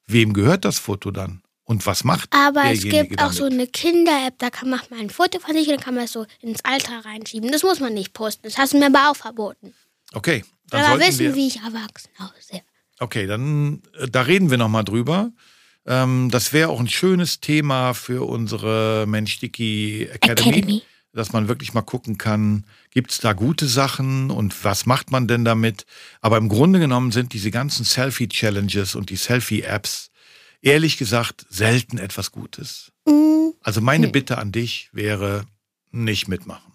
wem 0.06 0.32
gehört 0.32 0.64
das 0.64 0.78
Foto 0.78 1.10
dann? 1.10 1.42
Und 1.66 1.86
was 1.86 2.04
macht 2.04 2.28
Aber 2.30 2.64
es 2.70 2.82
gibt 2.82 3.18
auch 3.18 3.28
damit? 3.32 3.34
so 3.36 3.44
eine 3.44 3.66
Kinder-App, 3.66 4.34
da 4.38 4.50
kann 4.50 4.68
man 4.68 4.80
mal 4.90 5.00
ein 5.00 5.08
Foto 5.10 5.40
von 5.40 5.54
sich 5.54 5.66
und 5.68 5.76
dann 5.76 5.80
kann 5.84 5.94
man 5.94 6.04
es 6.04 6.12
so 6.12 6.26
ins 6.40 6.62
Alter 6.64 7.04
reinschieben. 7.04 7.50
Das 7.50 7.62
muss 7.62 7.80
man 7.80 7.94
nicht 7.94 8.12
posten. 8.12 8.42
Das 8.44 8.58
hast 8.58 8.74
du 8.74 8.78
mir 8.78 8.86
aber 8.86 9.10
auch 9.10 9.16
verboten. 9.16 9.72
Okay, 10.12 10.44
dann 10.68 10.84
Aber 10.84 11.00
wissen, 11.00 11.20
wir, 11.20 11.34
wie 11.34 11.46
ich 11.48 11.56
erwachsen 11.56 12.10
aussehe. 12.18 12.62
Okay, 13.00 13.26
dann 13.26 13.82
äh, 13.98 14.08
da 14.08 14.22
reden 14.22 14.50
wir 14.50 14.58
noch 14.58 14.68
mal 14.68 14.82
drüber. 14.82 15.32
Ähm, 15.86 16.28
das 16.30 16.52
wäre 16.52 16.68
auch 16.68 16.80
ein 16.80 16.88
schönes 16.88 17.40
Thema 17.40 17.94
für 17.94 18.26
unsere 18.28 19.06
Mensch 19.08 19.38
Dicky 19.40 20.04
Academy, 20.12 20.48
Academy. 20.50 20.82
dass 21.12 21.32
man 21.32 21.48
wirklich 21.48 21.72
mal 21.74 21.82
gucken 21.82 22.18
kann, 22.18 22.64
gibt 22.90 23.10
es 23.10 23.18
da 23.18 23.32
gute 23.32 23.66
Sachen 23.66 24.30
und 24.30 24.64
was 24.64 24.84
macht 24.86 25.10
man 25.10 25.26
denn 25.28 25.44
damit? 25.44 25.86
Aber 26.20 26.36
im 26.36 26.48
Grunde 26.48 26.78
genommen 26.78 27.10
sind 27.10 27.32
diese 27.32 27.50
ganzen 27.50 27.84
Selfie-Challenges 27.84 28.94
und 28.94 29.10
die 29.10 29.16
Selfie-Apps 29.16 30.10
ehrlich 30.64 30.96
gesagt 30.96 31.46
selten 31.50 31.98
etwas 31.98 32.32
Gutes. 32.32 32.92
Mm, 33.06 33.50
Also 33.60 33.80
meine 33.80 34.08
Bitte 34.08 34.38
an 34.38 34.50
dich 34.52 34.88
wäre, 34.92 35.44
nicht 35.90 36.26
mitmachen. 36.28 36.72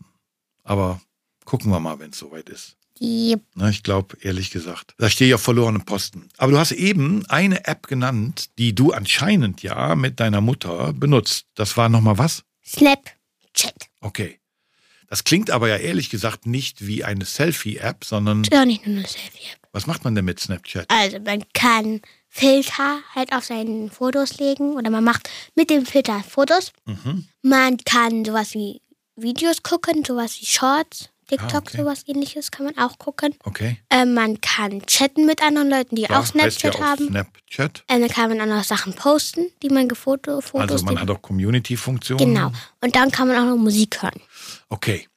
Aber 0.63 1.01
gucken 1.45 1.71
wir 1.71 1.79
mal, 1.79 1.99
wenn 1.99 2.11
es 2.11 2.17
soweit 2.19 2.47
ist. 2.49 2.75
yep. 3.01 3.41
Na, 3.55 3.69
ich 3.69 3.83
glaube, 3.83 4.17
ehrlich 4.21 4.51
gesagt, 4.51 4.93
da 4.97 5.09
stehe 5.09 5.29
ich 5.29 5.35
auf 5.35 5.41
verlorenem 5.41 5.83
Posten. 5.85 6.29
Aber 6.37 6.51
du 6.51 6.57
hast 6.59 6.71
eben 6.71 7.25
eine 7.27 7.65
App 7.65 7.87
genannt, 7.87 8.49
die 8.57 8.73
du 8.75 8.91
anscheinend 8.91 9.61
ja 9.63 9.95
mit 9.95 10.19
deiner 10.19 10.41
Mutter 10.41 10.93
benutzt. 10.93 11.47
Das 11.55 11.75
war 11.77 11.89
nochmal 11.89 12.17
was? 12.17 12.43
Snapchat. 12.65 13.89
Okay. 14.01 14.39
Das 15.07 15.23
klingt 15.23 15.49
aber 15.49 15.67
ja 15.69 15.77
ehrlich 15.77 16.09
gesagt 16.11 16.45
nicht 16.45 16.85
wie 16.85 17.03
eine 17.03 17.25
Selfie-App, 17.25 18.05
sondern 18.05 18.43
Ist 18.43 18.53
auch 18.53 18.63
nicht 18.65 18.85
nur 18.85 18.97
eine 18.97 19.07
Selfie-App. 19.07 19.58
Was 19.71 19.85
macht 19.87 20.03
man 20.03 20.15
denn 20.15 20.25
mit 20.25 20.39
Snapchat? 20.39 20.85
Also 20.89 21.19
man 21.19 21.43
kann 21.53 22.01
Filter 22.27 22.99
halt 23.15 23.33
auf 23.33 23.45
seinen 23.45 23.89
Fotos 23.91 24.37
legen 24.39 24.73
oder 24.73 24.89
man 24.89 25.03
macht 25.03 25.29
mit 25.55 25.69
dem 25.69 25.85
Filter 25.85 26.21
Fotos. 26.27 26.71
Mhm. 26.85 27.27
Man 27.41 27.77
kann 27.77 28.25
sowas 28.25 28.53
wie 28.53 28.81
Videos 29.15 29.63
gucken, 29.63 30.03
sowas 30.05 30.37
wie 30.39 30.45
Shorts, 30.45 31.09
TikTok, 31.27 31.51
Ah, 31.53 31.57
okay. 31.59 31.77
sowas 31.77 32.03
ähnliches 32.07 32.49
kann 32.49 32.65
man 32.65 32.77
auch 32.79 32.97
gucken. 32.97 33.35
Okay. 33.43 33.77
Äh, 33.89 34.05
man 34.05 34.41
kann 34.41 34.81
chatten 34.87 35.25
mit 35.27 35.43
anderen 35.43 35.69
Leuten, 35.69 35.95
die 35.95 36.03
Da 36.03 36.19
auch 36.19 36.25
Snapchat 36.25 36.73
ja 36.75 36.81
haben. 36.81 37.07
Snapchat. 37.07 37.83
Äh, 37.87 37.99
dann 37.99 38.09
kann 38.09 38.29
man 38.35 38.41
auch 38.41 38.55
noch 38.57 38.63
Sachen 38.63 38.93
posten, 38.93 39.51
die 39.61 39.69
man 39.69 39.87
gefoto, 39.87 40.41
Fotos. 40.41 40.71
Also 40.71 40.85
man 40.85 40.99
hat 40.99 41.09
auch 41.11 41.21
Community-Funktionen. 41.21 42.33
genau. 42.33 42.51
Und 42.81 42.95
dann 42.95 43.11
kann 43.11 43.27
man 43.27 43.37
auch 43.37 43.45
noch 43.45 43.57
Musik 43.57 44.01
hören. 44.01 44.19
Okay. 44.69 45.07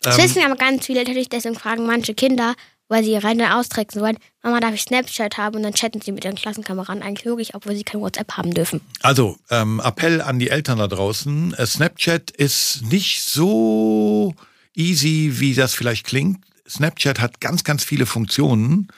Das 0.00 0.16
Ähm, 0.18 0.24
wissen 0.24 0.42
aber 0.44 0.56
ganz 0.56 0.86
viele 0.86 1.00
natürlich, 1.02 1.28
deswegen 1.28 1.54
fragen 1.54 1.84
manche 1.86 2.14
Kinder, 2.14 2.54
weil 2.88 3.02
sie 3.04 3.12
ihre 3.12 3.26
Hände 3.28 3.54
austricksen 3.54 4.00
wollen, 4.00 4.18
Mama, 4.42 4.60
darf 4.60 4.74
ich 4.74 4.82
Snapchat 4.82 5.36
haben? 5.38 5.56
Und 5.56 5.62
dann 5.62 5.74
chatten 5.74 6.00
sie 6.00 6.12
mit 6.12 6.24
ihren 6.24 6.36
Klassenkameraden 6.36 7.02
eigentlich 7.02 7.24
wirklich, 7.26 7.54
obwohl 7.54 7.74
sie 7.74 7.82
kein 7.84 8.00
WhatsApp 8.00 8.32
haben 8.32 8.54
dürfen. 8.54 8.80
Also, 9.02 9.36
ähm, 9.50 9.80
Appell 9.84 10.20
an 10.20 10.38
die 10.38 10.50
Eltern 10.50 10.78
da 10.78 10.86
draußen. 10.88 11.54
Äh, 11.54 11.66
Snapchat 11.66 12.30
ist 12.30 12.82
nicht 12.82 13.22
so 13.22 14.34
easy, 14.74 15.32
wie 15.36 15.54
das 15.54 15.74
vielleicht 15.74 16.06
klingt. 16.06 16.44
Snapchat 16.68 17.20
hat 17.20 17.40
ganz, 17.40 17.64
ganz 17.64 17.84
viele 17.84 18.06
Funktionen. 18.06 18.88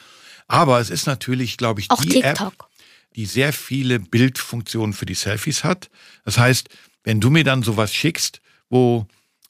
Aber 0.46 0.80
es 0.80 0.90
ist 0.90 1.06
natürlich, 1.06 1.56
glaube 1.56 1.80
ich, 1.80 1.90
Auch 1.90 2.00
die 2.02 2.22
App, 2.22 2.38
TikTok. 2.38 2.68
die 3.16 3.26
sehr 3.26 3.52
viele 3.52 4.00
Bildfunktionen 4.00 4.94
für 4.94 5.06
die 5.06 5.14
Selfies 5.14 5.62
hat. 5.64 5.90
Das 6.24 6.38
heißt, 6.38 6.68
wenn 7.04 7.20
du 7.20 7.30
mir 7.30 7.44
dann 7.44 7.62
sowas 7.62 7.92
schickst, 7.94 8.40
wo 8.70 9.06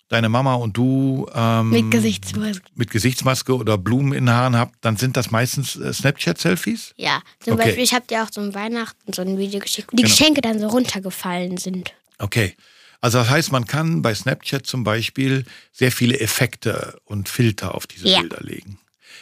deine 0.08 0.28
Mama 0.28 0.54
und 0.54 0.76
du 0.76 1.26
ähm, 1.34 1.70
Mit 1.70 1.90
Gesichtsmaske. 1.90 2.62
mit 2.74 2.90
Gesichtsmaske 2.90 3.54
oder 3.56 3.76
Blumen 3.78 4.12
in 4.12 4.26
den 4.26 4.34
Haaren 4.34 4.56
habt, 4.56 4.76
dann 4.82 4.96
sind 4.96 5.16
das 5.16 5.30
meistens 5.30 5.76
äh, 5.76 5.92
Snapchat-Selfies? 5.92 6.92
Ja, 6.96 7.22
zum 7.40 7.54
Okay. 7.54 7.64
Beispiel, 7.64 7.84
ich 7.84 7.94
habe 7.94 8.06
dir 8.06 8.22
auch 8.24 8.28
so 8.32 8.40
ein 8.40 8.54
Weihnachten 8.54 9.12
so 9.12 9.22
ein 9.22 9.36
Video 9.38 9.60
geschickt, 9.60 9.92
wo 9.92 9.96
die 9.96 10.02
Genau. 10.02 10.14
Geschenke 10.14 10.40
dann 10.40 10.58
so 10.58 10.68
runtergefallen 10.68 11.56
sind. 11.58 11.92
Okay. 12.18 12.56
Also 13.00 13.18
das 13.18 13.30
heißt, 13.30 13.52
man 13.52 13.64
kann 13.66 14.02
bei 14.02 14.12
Snapchat 14.14 14.66
zum 14.66 14.82
Beispiel 14.82 15.44
sehr 15.72 15.92
viele 15.92 16.18
Effekte 16.18 16.98
und 17.04 17.28
Filter 17.28 17.74
auf 17.76 17.86
diese 17.86 18.08
Ja. 18.08 18.20
Bilder 18.20 18.40
legen. 18.42 18.78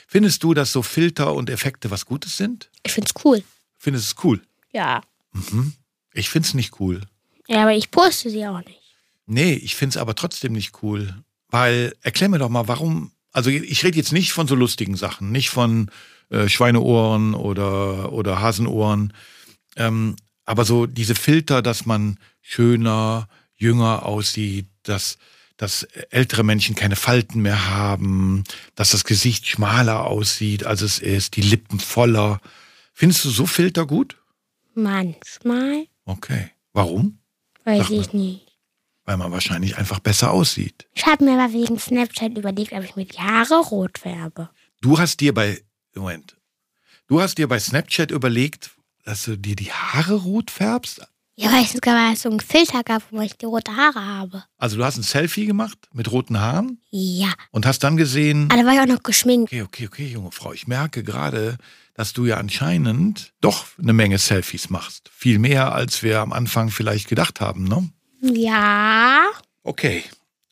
Findest 0.07 0.43
du, 0.45 0.55
dass 0.55 0.73
so 0.73 0.83
Filter 0.83 1.35
und 1.35 1.51
Effekte 1.51 1.91
was 1.91 2.07
Gutes 2.07 2.37
sind? 2.37 2.71
Ich 2.85 2.93
find's 2.93 3.13
cool. 3.25 3.43
Findest 3.79 4.07
du 4.07 4.15
es 4.17 4.25
cool? 4.25 4.41
Ja. 4.73 5.03
Ich 6.15 6.31
find's 6.31 6.55
nicht 6.55 6.81
cool. 6.81 7.03
Ja, 7.49 7.63
aber 7.63 7.75
ich 7.75 7.91
poste 7.91 8.31
sie 8.31 8.47
auch 8.47 8.61
nicht. 8.65 8.81
Nee, 9.27 9.55
ich 9.55 9.75
find's 9.75 9.97
aber 9.97 10.15
trotzdem 10.15 10.53
nicht 10.53 10.83
cool. 10.83 11.15
Weil, 11.49 11.95
erklär 12.03 12.29
mir 12.29 12.39
doch 12.39 12.49
mal, 12.49 12.69
warum. 12.69 13.13
Also 13.33 13.51
ich 13.51 13.85
rede 13.85 13.99
jetzt 13.99 14.13
nicht 14.13 14.33
von 14.33 14.49
so 14.49 14.55
lustigen 14.55 14.97
Sachen, 14.97 15.31
nicht 15.31 15.51
von 15.51 15.91
äh, 16.31 16.49
Schweineohren 16.49 17.35
oder, 17.35 18.13
oder 18.13 18.41
Hasenohren. 18.41 19.13
Ähm, 19.77 20.17
aber 20.45 20.65
so 20.65 20.87
diese 20.87 21.15
Filter, 21.15 21.61
dass 21.61 21.85
man 21.87 22.19
schöner, 22.41 23.29
jünger 23.57 24.07
aussieht, 24.07 24.69
dass, 24.85 25.19
dass 25.57 25.83
ältere 26.11 26.45
Menschen 26.45 26.75
keine 26.75 26.97
Falten 26.97 27.43
mehr 27.43 27.69
haben, 27.69 28.45
dass 28.75 28.91
das 28.91 29.05
Gesicht 29.05 29.47
schmaler 29.47 30.07
aussieht, 30.07 30.65
als 30.65 30.81
es 30.81 30.99
ist, 30.99 31.37
die 31.37 31.43
Lippen 31.43 31.79
voller. 31.79 32.41
Findest 32.95 33.25
du 33.25 33.31
so 33.31 33.45
Filter 33.47 33.87
gut? 33.87 34.17
Manchmal 34.75 35.87
Okay. 36.07 36.51
Warum? 36.73 37.19
weiß 37.65 37.79
Sag 37.79 37.91
mal. 37.91 38.01
ich 38.01 38.13
nicht. 38.13 38.46
Weil 39.07 39.17
man 39.17 39.33
wahrscheinlich 39.33 39.79
einfach 39.79 40.01
besser 40.01 40.33
aussieht. 40.33 40.87
Ich 40.93 41.07
habe 41.07 41.25
mir 41.25 41.41
aber 41.41 41.53
wegen 41.53 41.79
Snapchat 41.79 42.37
überlegt, 42.37 42.73
ob 42.73 42.83
ich 42.85 42.97
mir 42.97 43.07
die 43.07 43.19
Haare 43.19 43.61
rot 43.61 43.99
färbe. 43.99 44.51
Du 44.83 44.99
hast 44.99 45.21
dir 45.21 45.33
bei, 45.33 45.63
Moment, 45.95 46.37
du 47.07 47.21
hast 47.21 47.39
dir 47.39 47.49
bei 47.49 47.59
Snapchat 47.59 48.11
überlegt, 48.11 48.73
dass 49.05 49.23
du 49.25 49.39
dir 49.39 49.57
die 49.57 49.73
Haare 49.73 50.15
rot 50.15 50.51
färbst? 50.51 51.01
Ja, 51.39 51.53
weil 51.53 51.65
es 51.65 51.73
sogar 51.73 52.17
so 52.17 52.31
einen 52.31 52.41
Filter 52.41 52.83
gab, 52.83 53.03
wo 53.13 53.21
ich 53.21 53.37
die 53.37 53.45
rote 53.45 53.77
Haare 53.77 54.05
habe. 54.05 54.45
Also 54.57 54.79
du 54.79 54.85
hast 54.85 54.97
ein 54.97 55.03
Selfie 55.03 55.45
gemacht 55.47 55.79
mit 55.93 56.11
roten 56.11 56.41
Haaren 56.41 56.81
Ja. 56.91 57.33
und 57.53 57.67
hast 57.67 57.81
dann 57.85 57.97
gesehen, 57.99 58.49
Aber 58.51 58.61
da 58.63 58.67
war 58.67 58.75
ich 58.75 58.81
auch 58.81 58.87
noch 58.93 59.03
geschminkt. 59.03 59.53
okay, 59.53 59.63
okay, 59.63 59.87
okay, 59.87 60.07
junge 60.09 60.33
Frau, 60.33 60.53
ich 60.55 60.67
merke 60.67 61.05
gerade, 61.05 61.59
dass 61.95 62.13
du 62.15 62.25
ja 62.25 62.39
anscheinend 62.39 63.35
doch 63.43 63.67
eine 63.79 63.93
Menge 63.93 64.17
Selfies 64.19 64.71
machst. 64.71 65.11
Viel 65.15 65.39
mehr, 65.39 65.73
als 65.75 66.03
wir 66.03 66.21
am 66.21 66.33
Anfang 66.33 66.71
vielleicht 66.71 67.07
gedacht 67.09 67.41
haben, 67.41 67.65
ne? 67.65 67.89
Ja. 68.35 69.27
Okay, 69.63 70.05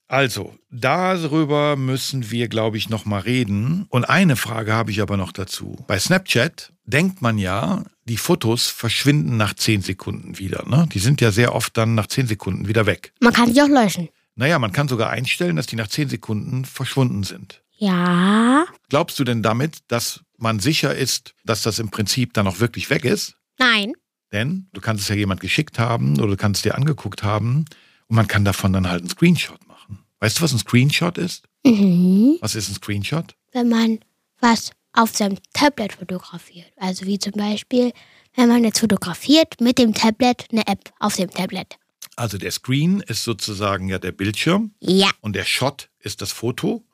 also 0.08 0.54
darüber 0.70 1.76
müssen 1.76 2.30
wir, 2.30 2.48
glaube 2.48 2.76
ich, 2.76 2.88
noch 2.88 3.04
mal 3.04 3.20
reden. 3.20 3.86
Und 3.88 4.04
eine 4.04 4.36
Frage 4.36 4.72
habe 4.72 4.90
ich 4.90 5.00
aber 5.00 5.16
noch 5.16 5.32
dazu. 5.32 5.82
Bei 5.86 5.98
Snapchat 5.98 6.72
denkt 6.84 7.22
man 7.22 7.38
ja, 7.38 7.82
die 8.04 8.16
Fotos 8.16 8.68
verschwinden 8.68 9.36
nach 9.36 9.54
10 9.54 9.82
Sekunden 9.82 10.38
wieder. 10.38 10.68
Ne? 10.68 10.86
Die 10.92 10.98
sind 10.98 11.20
ja 11.20 11.30
sehr 11.30 11.54
oft 11.54 11.76
dann 11.76 11.94
nach 11.94 12.06
10 12.06 12.26
Sekunden 12.26 12.68
wieder 12.68 12.86
weg. 12.86 13.12
Man 13.20 13.32
kann 13.32 13.52
sie 13.52 13.62
auch 13.62 13.68
löschen. 13.68 14.08
Naja, 14.36 14.58
man 14.58 14.72
kann 14.72 14.88
sogar 14.88 15.10
einstellen, 15.10 15.56
dass 15.56 15.66
die 15.66 15.76
nach 15.76 15.88
10 15.88 16.08
Sekunden 16.08 16.64
verschwunden 16.64 17.22
sind. 17.22 17.62
Ja. 17.76 18.66
Glaubst 18.90 19.18
du 19.18 19.24
denn 19.24 19.42
damit, 19.42 19.78
dass 19.88 20.20
man 20.36 20.60
sicher 20.60 20.94
ist, 20.94 21.34
dass 21.44 21.62
das 21.62 21.78
im 21.78 21.90
Prinzip 21.90 22.34
dann 22.34 22.46
auch 22.46 22.60
wirklich 22.60 22.90
weg 22.90 23.04
ist? 23.04 23.36
Nein. 23.58 23.94
Denn 24.34 24.66
du 24.72 24.80
kannst 24.80 25.04
es 25.04 25.08
ja 25.08 25.14
jemand 25.14 25.40
geschickt 25.40 25.78
haben 25.78 26.18
oder 26.18 26.26
du 26.32 26.36
kannst 26.36 26.58
es 26.58 26.62
dir 26.64 26.74
angeguckt 26.74 27.22
haben 27.22 27.66
und 28.08 28.16
man 28.16 28.26
kann 28.26 28.44
davon 28.44 28.72
dann 28.72 28.88
halt 28.88 29.00
einen 29.02 29.08
Screenshot 29.08 29.64
machen. 29.68 30.00
Weißt 30.18 30.38
du, 30.38 30.42
was 30.42 30.52
ein 30.52 30.58
Screenshot 30.58 31.18
ist? 31.18 31.44
Mhm. 31.64 32.36
Was 32.40 32.56
ist 32.56 32.68
ein 32.68 32.74
Screenshot? 32.74 33.36
Wenn 33.52 33.68
man 33.68 34.00
was 34.40 34.72
auf 34.92 35.14
seinem 35.16 35.38
Tablet 35.52 35.92
fotografiert. 35.92 36.66
Also 36.76 37.06
wie 37.06 37.18
zum 37.20 37.32
Beispiel, 37.34 37.92
wenn 38.34 38.48
man 38.48 38.64
jetzt 38.64 38.80
fotografiert 38.80 39.60
mit 39.60 39.78
dem 39.78 39.94
Tablet 39.94 40.46
eine 40.50 40.66
App 40.66 40.92
auf 40.98 41.14
dem 41.14 41.30
Tablet. 41.30 41.76
Also 42.16 42.36
der 42.36 42.50
Screen 42.50 43.00
ist 43.00 43.22
sozusagen 43.22 43.88
ja 43.88 43.98
der 44.00 44.12
Bildschirm 44.12 44.72
Ja. 44.80 45.10
und 45.20 45.34
der 45.36 45.44
Shot 45.44 45.90
ist 46.00 46.22
das 46.22 46.32
Foto. 46.32 46.84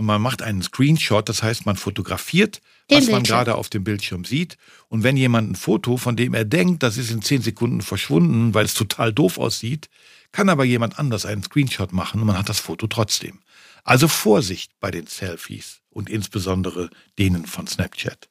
Und 0.00 0.06
man 0.06 0.22
macht 0.22 0.40
einen 0.40 0.62
Screenshot, 0.62 1.28
das 1.28 1.42
heißt, 1.42 1.66
man 1.66 1.76
fotografiert, 1.76 2.62
Den 2.90 2.96
was 2.96 3.04
man 3.08 3.16
Bildschirm. 3.16 3.36
gerade 3.36 3.54
auf 3.56 3.68
dem 3.68 3.84
Bildschirm 3.84 4.24
sieht. 4.24 4.56
Und 4.88 5.02
wenn 5.02 5.14
jemand 5.14 5.50
ein 5.50 5.56
Foto, 5.56 5.98
von 5.98 6.16
dem 6.16 6.32
er 6.32 6.46
denkt, 6.46 6.82
das 6.82 6.96
ist 6.96 7.10
in 7.10 7.20
10 7.20 7.42
Sekunden 7.42 7.82
verschwunden, 7.82 8.54
weil 8.54 8.64
es 8.64 8.72
total 8.72 9.12
doof 9.12 9.36
aussieht, 9.36 9.90
kann 10.32 10.48
aber 10.48 10.64
jemand 10.64 10.98
anders 10.98 11.26
einen 11.26 11.42
Screenshot 11.42 11.92
machen 11.92 12.18
und 12.22 12.26
man 12.26 12.38
hat 12.38 12.48
das 12.48 12.60
Foto 12.60 12.86
trotzdem. 12.86 13.40
Also 13.84 14.08
Vorsicht 14.08 14.72
bei 14.80 14.90
den 14.90 15.06
Selfies 15.06 15.82
und 15.90 16.08
insbesondere 16.08 16.88
denen 17.18 17.44
von 17.44 17.66
Snapchat. 17.66 18.30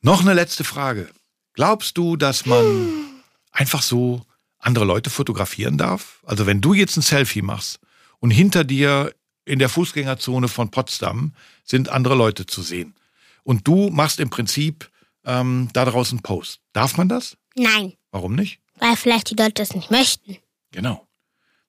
Noch 0.00 0.20
eine 0.20 0.32
letzte 0.32 0.62
Frage. 0.62 1.08
Glaubst 1.54 1.98
du, 1.98 2.16
dass 2.16 2.46
man 2.46 2.64
einfach 3.50 3.82
so 3.82 4.22
andere 4.60 4.84
Leute 4.84 5.10
fotografieren 5.10 5.76
darf? 5.76 6.20
Also 6.24 6.46
wenn 6.46 6.60
du 6.60 6.72
jetzt 6.72 6.96
ein 6.96 7.02
Selfie 7.02 7.42
machst 7.42 7.80
und 8.20 8.30
hinter 8.30 8.62
dir 8.62 9.12
in 9.48 9.58
der 9.58 9.68
Fußgängerzone 9.68 10.48
von 10.48 10.70
Potsdam 10.70 11.32
sind 11.64 11.88
andere 11.88 12.14
Leute 12.14 12.46
zu 12.46 12.62
sehen 12.62 12.94
und 13.42 13.66
du 13.66 13.88
machst 13.90 14.20
im 14.20 14.30
Prinzip 14.30 14.90
ähm, 15.24 15.68
da 15.72 15.84
draußen 15.84 16.18
einen 16.18 16.22
Post. 16.22 16.60
Darf 16.72 16.96
man 16.96 17.08
das? 17.08 17.36
Nein. 17.56 17.94
Warum 18.10 18.34
nicht? 18.34 18.60
Weil 18.78 18.96
vielleicht 18.96 19.30
die 19.30 19.34
Leute 19.34 19.54
das 19.54 19.74
nicht 19.74 19.90
möchten. 19.90 20.36
Genau. 20.70 21.06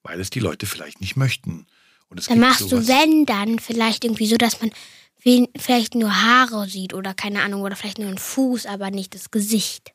Weil 0.02 0.20
es 0.20 0.30
die 0.30 0.40
Leute 0.40 0.66
vielleicht 0.66 1.00
nicht 1.00 1.16
möchten. 1.16 1.66
Und 2.08 2.18
es 2.20 2.26
Dann 2.26 2.38
machst 2.38 2.60
du, 2.62 2.68
sowas- 2.68 2.88
wenn, 2.88 3.26
dann 3.26 3.58
vielleicht 3.58 4.04
irgendwie 4.04 4.26
so, 4.26 4.36
dass 4.36 4.60
man 4.60 4.70
vielleicht 5.56 5.94
nur 5.94 6.22
Haare 6.22 6.66
sieht 6.68 6.94
oder 6.94 7.12
keine 7.14 7.42
Ahnung, 7.42 7.62
oder 7.62 7.76
vielleicht 7.76 7.98
nur 7.98 8.08
einen 8.08 8.18
Fuß, 8.18 8.66
aber 8.66 8.90
nicht 8.90 9.14
das 9.14 9.30
Gesicht. 9.30 9.92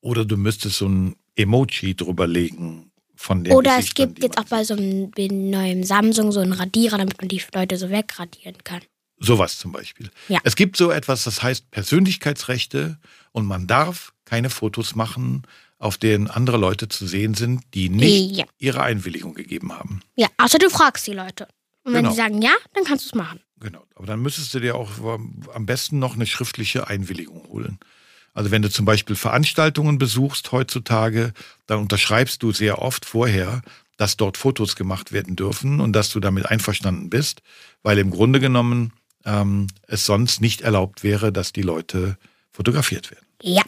Oder 0.00 0.24
du 0.24 0.36
müsstest 0.36 0.78
so 0.78 0.88
ein 0.88 1.16
Emoji 1.36 1.94
drüber 1.94 2.26
legen 2.26 2.90
von 3.16 3.44
den 3.44 3.52
Oder 3.54 3.78
es 3.78 3.94
gibt 3.94 4.22
jetzt 4.22 4.38
auch 4.38 4.44
bei 4.44 4.64
so 4.64 4.74
einem 4.74 5.10
neuen 5.16 5.84
Samsung 5.84 6.32
so 6.32 6.40
einen 6.40 6.52
Radierer, 6.52 6.98
damit 6.98 7.20
man 7.20 7.28
die 7.28 7.42
Leute 7.54 7.76
so 7.76 7.90
wegradieren 7.90 8.56
kann. 8.64 8.80
Sowas 9.18 9.58
zum 9.58 9.72
Beispiel. 9.72 10.10
Ja. 10.28 10.40
Es 10.44 10.56
gibt 10.56 10.76
so 10.76 10.90
etwas, 10.90 11.24
das 11.24 11.42
heißt 11.42 11.70
Persönlichkeitsrechte 11.70 12.98
und 13.32 13.46
man 13.46 13.66
darf 13.66 14.12
keine 14.24 14.50
Fotos 14.50 14.94
machen, 14.94 15.42
auf 15.78 15.98
denen 15.98 16.28
andere 16.28 16.56
Leute 16.56 16.88
zu 16.88 17.06
sehen 17.06 17.34
sind, 17.34 17.62
die 17.74 17.88
nicht 17.88 18.36
Ja. 18.36 18.44
ihre 18.58 18.82
Einwilligung 18.82 19.34
gegeben 19.34 19.72
haben. 19.72 20.00
Ja, 20.16 20.28
außer 20.38 20.58
du 20.58 20.68
fragst 20.70 21.06
die 21.06 21.12
Leute. 21.12 21.46
Und 21.84 21.92
wenn 21.92 22.02
Genau. 22.02 22.10
die 22.10 22.16
sagen 22.16 22.42
ja, 22.42 22.52
dann 22.72 22.84
kannst 22.84 23.04
du 23.04 23.08
es 23.10 23.14
machen. 23.14 23.40
Genau. 23.60 23.84
Aber 23.94 24.06
dann 24.06 24.20
müsstest 24.20 24.52
du 24.54 24.60
dir 24.60 24.74
auch 24.76 24.90
am 25.54 25.66
besten 25.66 25.98
noch 25.98 26.14
eine 26.14 26.26
schriftliche 26.26 26.88
Einwilligung 26.88 27.46
holen. 27.48 27.78
Also 28.34 28.50
wenn 28.50 28.62
du 28.62 28.70
zum 28.70 28.84
Beispiel 28.84 29.16
Veranstaltungen 29.16 29.98
besuchst 29.98 30.52
heutzutage, 30.52 31.32
dann 31.66 31.78
unterschreibst 31.78 32.42
du 32.42 32.52
sehr 32.52 32.82
oft 32.82 33.04
vorher, 33.06 33.62
dass 33.96 34.16
dort 34.16 34.36
Fotos 34.36 34.74
gemacht 34.74 35.12
werden 35.12 35.36
dürfen 35.36 35.80
und 35.80 35.92
dass 35.92 36.10
du 36.10 36.18
damit 36.20 36.46
einverstanden 36.46 37.10
bist, 37.10 37.42
weil 37.84 37.98
im 37.98 38.10
Grunde 38.10 38.40
genommen 38.40 38.92
ähm, 39.24 39.68
es 39.86 40.04
sonst 40.04 40.40
nicht 40.40 40.62
erlaubt 40.62 41.04
wäre, 41.04 41.32
dass 41.32 41.52
die 41.52 41.62
Leute 41.62 42.18
fotografiert 42.52 43.10
werden. 43.12 43.24
Ja. 43.40 43.62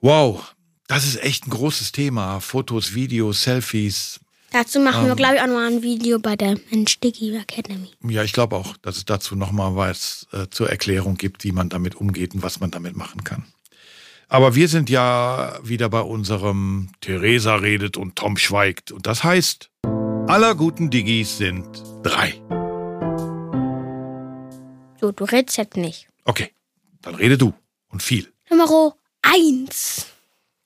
Wow, 0.00 0.54
das 0.86 1.06
ist 1.06 1.22
echt 1.22 1.46
ein 1.46 1.50
großes 1.50 1.92
Thema. 1.92 2.40
Fotos, 2.40 2.94
Videos, 2.94 3.42
Selfies. 3.42 4.20
Dazu 4.50 4.80
machen 4.80 5.04
wir, 5.04 5.10
Ähm. 5.10 5.16
glaube 5.16 5.34
ich, 5.34 5.42
auch 5.42 5.46
noch 5.46 5.54
mal 5.54 5.70
ein 5.70 5.82
Video 5.82 6.18
bei 6.18 6.34
der 6.34 6.56
Digi 6.72 7.36
Academy. 7.36 7.90
Ja, 8.08 8.22
ich 8.24 8.32
glaube 8.32 8.56
auch, 8.56 8.76
dass 8.78 8.96
es 8.96 9.04
dazu 9.04 9.36
nochmal 9.36 9.76
was 9.76 10.26
äh, 10.32 10.46
zur 10.50 10.70
Erklärung 10.70 11.16
gibt, 11.16 11.44
wie 11.44 11.52
man 11.52 11.68
damit 11.68 11.96
umgeht 11.96 12.34
und 12.34 12.42
was 12.42 12.58
man 12.58 12.70
damit 12.70 12.96
machen 12.96 13.22
kann. 13.24 13.44
Aber 14.30 14.54
wir 14.54 14.68
sind 14.68 14.90
ja 14.90 15.58
wieder 15.62 15.88
bei 15.88 16.00
unserem 16.02 16.90
Theresa 17.00 17.56
redet 17.56 17.96
und 17.96 18.16
Tom 18.16 18.36
schweigt. 18.36 18.92
Und 18.92 19.06
das 19.06 19.24
heißt, 19.24 19.70
aller 20.26 20.54
guten 20.54 20.90
Diggis 20.90 21.38
sind 21.38 21.66
drei. 22.02 22.34
So, 25.00 25.12
du 25.12 25.24
redest 25.24 25.56
jetzt 25.56 25.76
nicht. 25.76 26.08
Okay, 26.24 26.52
dann 27.00 27.14
rede 27.14 27.38
du 27.38 27.54
und 27.88 28.02
viel. 28.02 28.30
Nummer 28.50 28.94
eins 29.22 30.06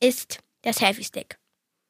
ist 0.01 0.41
der 0.65 0.73
Selfie-Stick. 0.73 1.39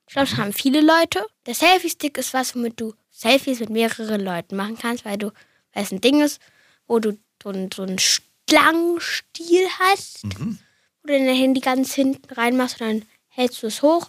Ich 0.08 0.12
glaube, 0.14 0.28
das 0.28 0.38
haben 0.38 0.52
viele 0.52 0.82
Leute. 0.82 1.24
Der 1.46 1.54
Selfie-Stick 1.54 2.18
ist 2.18 2.34
was, 2.34 2.54
womit 2.54 2.78
du 2.80 2.92
Selfies 3.10 3.60
mit 3.60 3.70
mehreren 3.70 4.20
Leuten 4.20 4.56
machen 4.56 4.76
kannst, 4.78 5.06
weil 5.06 5.16
du 5.16 5.30
weil 5.72 5.84
es 5.84 5.92
ein 5.92 6.02
Ding 6.02 6.20
ist, 6.20 6.38
wo 6.86 6.98
du 6.98 7.16
so 7.42 7.48
einen, 7.48 7.70
so 7.72 7.82
einen 7.82 7.98
Schlangenstiel 7.98 9.66
hast, 9.80 10.24
Mhm. 10.38 10.58
Du 11.04 11.12
dein 11.12 11.35
Handy 11.35 11.61
ganz 11.61 11.94
hinten 11.94 12.32
reinmachst 12.35 12.80
und 12.80 12.87
dann 12.88 13.04
hältst 13.28 13.62
du 13.62 13.66
es 13.66 13.82
hoch 13.82 14.09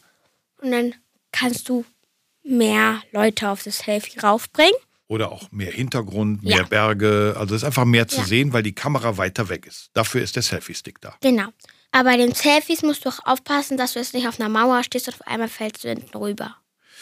und 0.62 0.72
dann 0.72 0.96
kannst 1.32 1.70
du 1.70 1.86
mehr 2.44 3.02
Leute 3.12 3.50
auf 3.50 3.64
das 3.64 3.80
Selfie 3.80 4.20
raufbringen. 4.20 4.74
Oder 5.08 5.32
auch 5.32 5.52
mehr 5.52 5.72
Hintergrund, 5.72 6.44
mehr 6.44 6.58
Ja. 6.58 6.64
Berge. 6.64 7.36
Also 7.38 7.56
es 7.56 7.62
ist 7.62 7.66
einfach 7.66 7.86
mehr 7.86 8.08
zu 8.08 8.22
Ja. 8.22 8.26
sehen, 8.26 8.54
weil 8.54 8.64
die 8.64 8.74
Kamera 8.76 9.18
weiter 9.18 9.50
weg 9.50 9.66
ist. 9.68 9.90
Dafür 9.94 10.22
ist 10.22 10.36
der 10.36 10.44
Selfie-Stick 10.44 11.00
da. 11.02 11.16
Genau. 11.22 11.48
Aber 11.92 12.10
bei 12.10 12.18
den 12.18 12.34
Selfies 12.34 12.82
musst 12.82 13.06
du 13.06 13.10
auch 13.10 13.20
aufpassen, 13.26 13.78
dass 13.78 13.94
du 13.94 14.00
jetzt 14.00 14.14
nicht 14.16 14.28
auf 14.28 14.40
einer 14.40 14.50
Mauer 14.50 14.84
stehst 14.84 15.08
und 15.08 15.14
auf 15.16 15.28
einmal 15.28 15.50
fällst 15.50 15.84
du 15.84 15.90
hinten 15.90 16.18
rüber. 16.18 16.56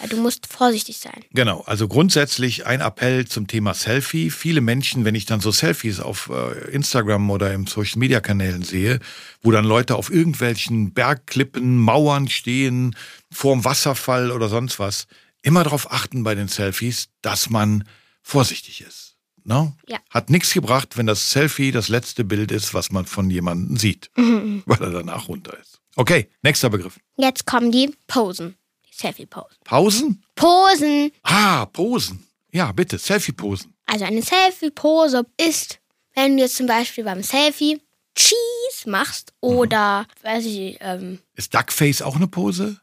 Du 0.10 0.18
musst 0.18 0.48
vorsichtig 0.48 0.98
sein. 0.98 1.24
Genau, 1.32 1.62
also 1.62 1.88
grundsätzlich 1.88 2.66
ein 2.66 2.82
Appell 2.82 3.28
zum 3.28 3.48
Thema 3.48 3.74
Selfie. 3.74 4.32
Viele 4.32 4.62
Menschen, 4.62 5.06
wenn 5.06 5.16
ich 5.16 5.26
dann 5.26 5.42
so 5.42 5.52
Selfies 5.52 6.00
auf 6.00 6.30
äh, 6.30 6.72
Instagram 6.72 7.30
oder 7.30 7.54
im 7.54 7.68
Social 7.68 8.00
Media 8.00 8.20
Kanälen 8.20 8.64
sehe, 8.64 9.00
wo 9.42 9.52
dann 9.52 9.66
Leute 9.66 9.96
auf 9.96 10.12
irgendwelchen 10.12 10.94
Bergklippen, 10.94 11.78
Mauern 11.78 12.30
stehen, 12.30 12.96
vorm 13.32 13.64
Wasserfall 13.64 14.32
oder 14.32 14.50
sonst 14.50 14.80
was, 14.80 15.08
immer 15.44 15.64
darauf 15.64 15.92
achten 15.92 16.24
bei 16.24 16.36
den 16.36 16.48
Selfies, 16.48 17.10
dass 17.22 17.50
man 17.50 17.84
vorsichtig 18.22 18.82
ist. 18.82 19.18
Ne? 19.44 19.74
Ja. 19.88 20.00
Hat 20.10 20.30
nichts 20.30 20.54
gebracht, 20.54 20.98
wenn 20.98 21.08
das 21.08 21.32
Selfie 21.32 21.72
das 21.72 21.90
letzte 21.90 22.24
Bild 22.24 22.52
ist, 22.52 22.74
was 22.74 22.92
man 22.92 23.06
von 23.06 23.30
jemandem 23.30 23.78
sieht, 23.78 24.12
weil 24.16 24.82
er 24.82 24.92
danach 24.92 25.28
runter 25.28 25.58
ist. 25.60 25.80
Okay, 25.96 26.30
nächster 26.42 26.70
Begriff. 26.70 27.00
Jetzt 27.18 27.46
kommen 27.46 27.72
die 27.72 27.94
Posen. 28.08 28.56
Selfie-Posen. 29.02 29.58
Pausen? 29.64 30.24
Posen. 30.36 31.12
Ah, 31.24 31.66
Posen. 31.66 32.26
Ja, 32.52 32.72
bitte, 32.72 32.98
Selfie-Posen. 32.98 33.74
Also 33.86 34.06
eine 34.06 34.22
Selfie-Pose 34.22 35.26
ist, 35.38 35.80
wenn 36.14 36.38
du 36.38 36.44
jetzt 36.44 36.56
zum 36.58 36.68
Beispiel 36.68 37.04
beim 37.04 37.24
Selfie 37.24 37.82
Cheese 38.16 38.90
machst 38.90 39.34
oder, 39.40 40.06
weiß 40.22 40.46
ich, 40.46 40.78
ähm, 40.82 41.20
Ist 41.36 41.54
Duckface 41.54 42.02
auch 42.02 42.16
eine 42.16 42.28
Pose? 42.28 42.80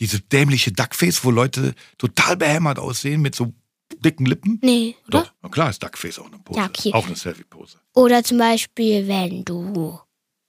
Diese 0.00 0.20
dämliche 0.20 0.72
Duckface, 0.72 1.24
wo 1.24 1.30
Leute 1.30 1.74
total 1.98 2.36
behämmert 2.36 2.78
aussehen 2.78 3.22
mit 3.22 3.34
so 3.34 3.52
dicken 4.04 4.26
Lippen? 4.26 4.58
nee, 4.62 4.96
oder? 5.06 5.22
Doch, 5.22 5.32
na 5.42 5.48
klar 5.48 5.70
ist 5.70 5.82
Duckface 5.82 6.18
auch 6.18 6.26
eine 6.26 6.38
Pose. 6.38 6.58
Ja, 6.58 6.66
okay. 6.66 6.92
Auch 6.92 7.06
eine 7.06 7.16
Selfie-Pose. 7.16 7.78
Oder 7.94 8.24
zum 8.24 8.38
Beispiel, 8.38 9.06
wenn 9.06 9.44
du 9.44 10.00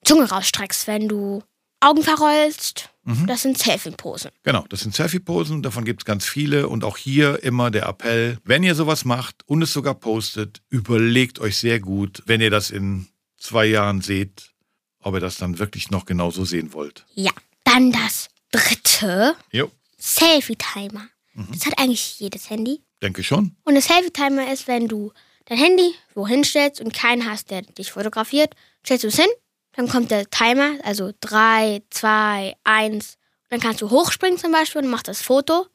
Zunge 0.03 0.29
rausstreckst, 0.29 0.87
wenn 0.87 1.07
du 1.07 1.43
Augen 1.83 2.03
verrollst. 2.03 2.89
Mhm. 3.03 3.27
Das 3.27 3.41
sind 3.41 3.57
Selfie-Posen. 3.57 4.31
Genau, 4.43 4.65
das 4.69 4.81
sind 4.81 4.95
Selfie-Posen, 4.95 5.61
davon 5.61 5.83
gibt 5.83 6.01
es 6.01 6.05
ganz 6.05 6.25
viele. 6.25 6.69
Und 6.69 6.83
auch 6.83 6.97
hier 6.97 7.43
immer 7.43 7.69
der 7.71 7.85
Appell, 7.87 8.37
wenn 8.45 8.63
ihr 8.63 8.75
sowas 8.75 9.03
macht 9.05 9.43
und 9.45 9.61
es 9.61 9.73
sogar 9.73 9.93
postet, 9.93 10.61
überlegt 10.69 11.39
euch 11.39 11.57
sehr 11.57 11.79
gut, 11.79 12.23
wenn 12.25 12.41
ihr 12.41 12.49
das 12.49 12.69
in 12.71 13.07
zwei 13.37 13.65
Jahren 13.65 14.01
seht, 14.01 14.51
ob 14.99 15.15
ihr 15.15 15.19
das 15.19 15.37
dann 15.37 15.59
wirklich 15.59 15.91
noch 15.91 16.05
genauso 16.05 16.45
sehen 16.45 16.73
wollt. 16.73 17.05
Ja. 17.13 17.31
Dann 17.65 17.91
das 17.91 18.29
dritte, 18.51 19.35
Jo, 19.51 19.71
Selfie-Timer. 19.97 21.07
Mhm. 21.33 21.47
Das 21.51 21.65
hat 21.65 21.79
eigentlich 21.79 22.19
jedes 22.19 22.49
Handy. 22.49 22.81
denke 23.01 23.23
schon. 23.23 23.55
Und 23.63 23.75
das 23.75 23.85
Selfie-Timer 23.85 24.51
ist, 24.51 24.67
wenn 24.67 24.87
du 24.87 25.11
dein 25.45 25.57
Handy 25.57 25.93
wohin 26.13 26.43
stellst 26.43 26.79
und 26.79 26.93
keinen 26.93 27.29
hast, 27.29 27.51
der 27.51 27.63
dich 27.63 27.91
fotografiert, 27.91 28.55
stellst 28.85 29.03
du 29.03 29.07
es 29.07 29.15
hin, 29.15 29.29
dann 29.75 29.87
kommt 29.89 30.11
der 30.11 30.29
Timer, 30.29 30.77
also 30.83 31.11
3, 31.21 31.81
2, 31.89 32.55
1. 32.63 33.17
Dann 33.49 33.59
kannst 33.59 33.81
du 33.81 33.89
hochspringen 33.89 34.37
zum 34.39 34.51
Beispiel 34.51 34.81
und 34.83 34.89
machst 34.89 35.07
das 35.07 35.21
Foto 35.21 35.67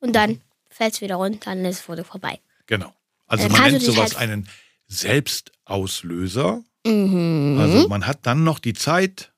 und 0.00 0.12
dann 0.14 0.40
fällst 0.70 1.00
du 1.00 1.04
wieder 1.04 1.16
runter, 1.16 1.50
dann 1.54 1.64
ist 1.64 1.78
das 1.78 1.86
Foto 1.86 2.04
vorbei. 2.04 2.40
Genau. 2.66 2.92
Also 3.26 3.48
Dann 3.48 3.52
man 3.60 3.70
nennt 3.72 3.82
sowas 3.82 4.16
halt- 4.16 4.16
einen 4.30 4.48
Selbstauslöser. 4.88 6.62
Mhm. 6.86 7.56
Also 7.60 7.88
man 7.88 8.06
hat 8.06 8.26
dann 8.26 8.44
noch 8.44 8.58
die 8.58 8.74
Zeit, 8.74 9.32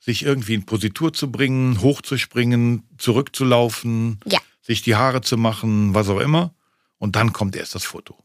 sich 0.00 0.24
irgendwie 0.24 0.54
in 0.54 0.66
Positur 0.66 1.12
zu 1.12 1.30
bringen, 1.30 1.80
hochzuspringen, 1.80 2.84
zurückzulaufen, 2.98 4.20
Ja. 4.26 4.40
sich 4.60 4.82
die 4.82 4.96
Haare 4.96 5.20
zu 5.20 5.36
machen, 5.36 5.94
was 5.94 6.08
auch 6.08 6.18
immer. 6.20 6.54
Und 6.98 7.16
dann 7.16 7.32
kommt 7.32 7.56
erst 7.56 7.74
das 7.74 7.84
Foto. 7.84 8.16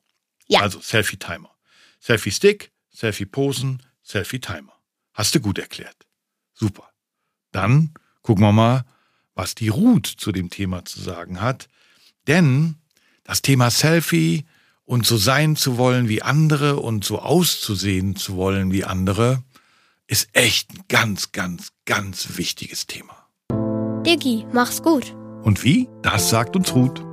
Ja. 0.47 0.61
Also 0.61 0.79
Selfie-Timer. 0.79 1.49
Selfie-Stick, 1.99 2.71
Selfie-Posen, 2.93 3.83
Selfie-Timer. 4.03 4.73
Hast 5.17 5.33
du 5.33 5.39
gut 5.39 5.57
erklärt. 5.57 6.05
Super. 6.53 6.91
Dann 7.51 7.95
gucken 8.21 8.43
wir 8.43 8.51
mal, 8.51 8.85
was 9.33 9.55
die 9.55 9.69
Ruth 9.69 10.05
zu 10.05 10.31
dem 10.31 10.51
Thema 10.51 10.85
zu 10.85 11.01
sagen 11.01 11.41
hat. 11.41 11.69
Denn 12.27 12.75
das 13.23 13.41
Thema 13.41 13.71
Selfie 13.71 14.45
und 14.85 15.07
so 15.07 15.17
sein 15.17 15.55
zu 15.55 15.79
wollen 15.79 16.07
wie 16.07 16.21
andere 16.21 16.75
und 16.75 17.03
so 17.03 17.17
auszusehen 17.17 18.15
zu 18.15 18.35
wollen 18.35 18.71
wie 18.71 18.85
andere, 18.85 19.41
ist 20.05 20.29
echt 20.33 20.69
ein 20.71 20.83
ganz, 20.87 21.31
ganz, 21.31 21.69
ganz 21.85 22.37
wichtiges 22.37 22.85
Thema. 22.85 23.27
Diggi, 24.05 24.45
mach's 24.53 24.83
gut. 24.83 25.15
Und 25.41 25.63
wie? 25.63 25.89
Das 26.03 26.29
sagt 26.29 26.55
uns 26.55 26.75
Ruth. 26.75 27.03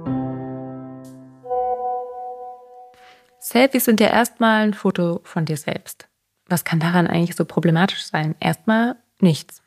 Selfies 3.40 3.86
sind 3.86 3.98
ja 3.98 4.08
erstmal 4.08 4.62
ein 4.62 4.74
Foto 4.74 5.22
von 5.24 5.46
dir 5.46 5.56
selbst. 5.56 6.06
Was 6.46 6.64
kann 6.64 6.80
daran 6.80 7.06
eigentlich 7.06 7.36
so 7.36 7.44
problematisch 7.44 8.04
sein? 8.04 8.34
Erstmal 8.40 8.96
nichts. 9.20 9.62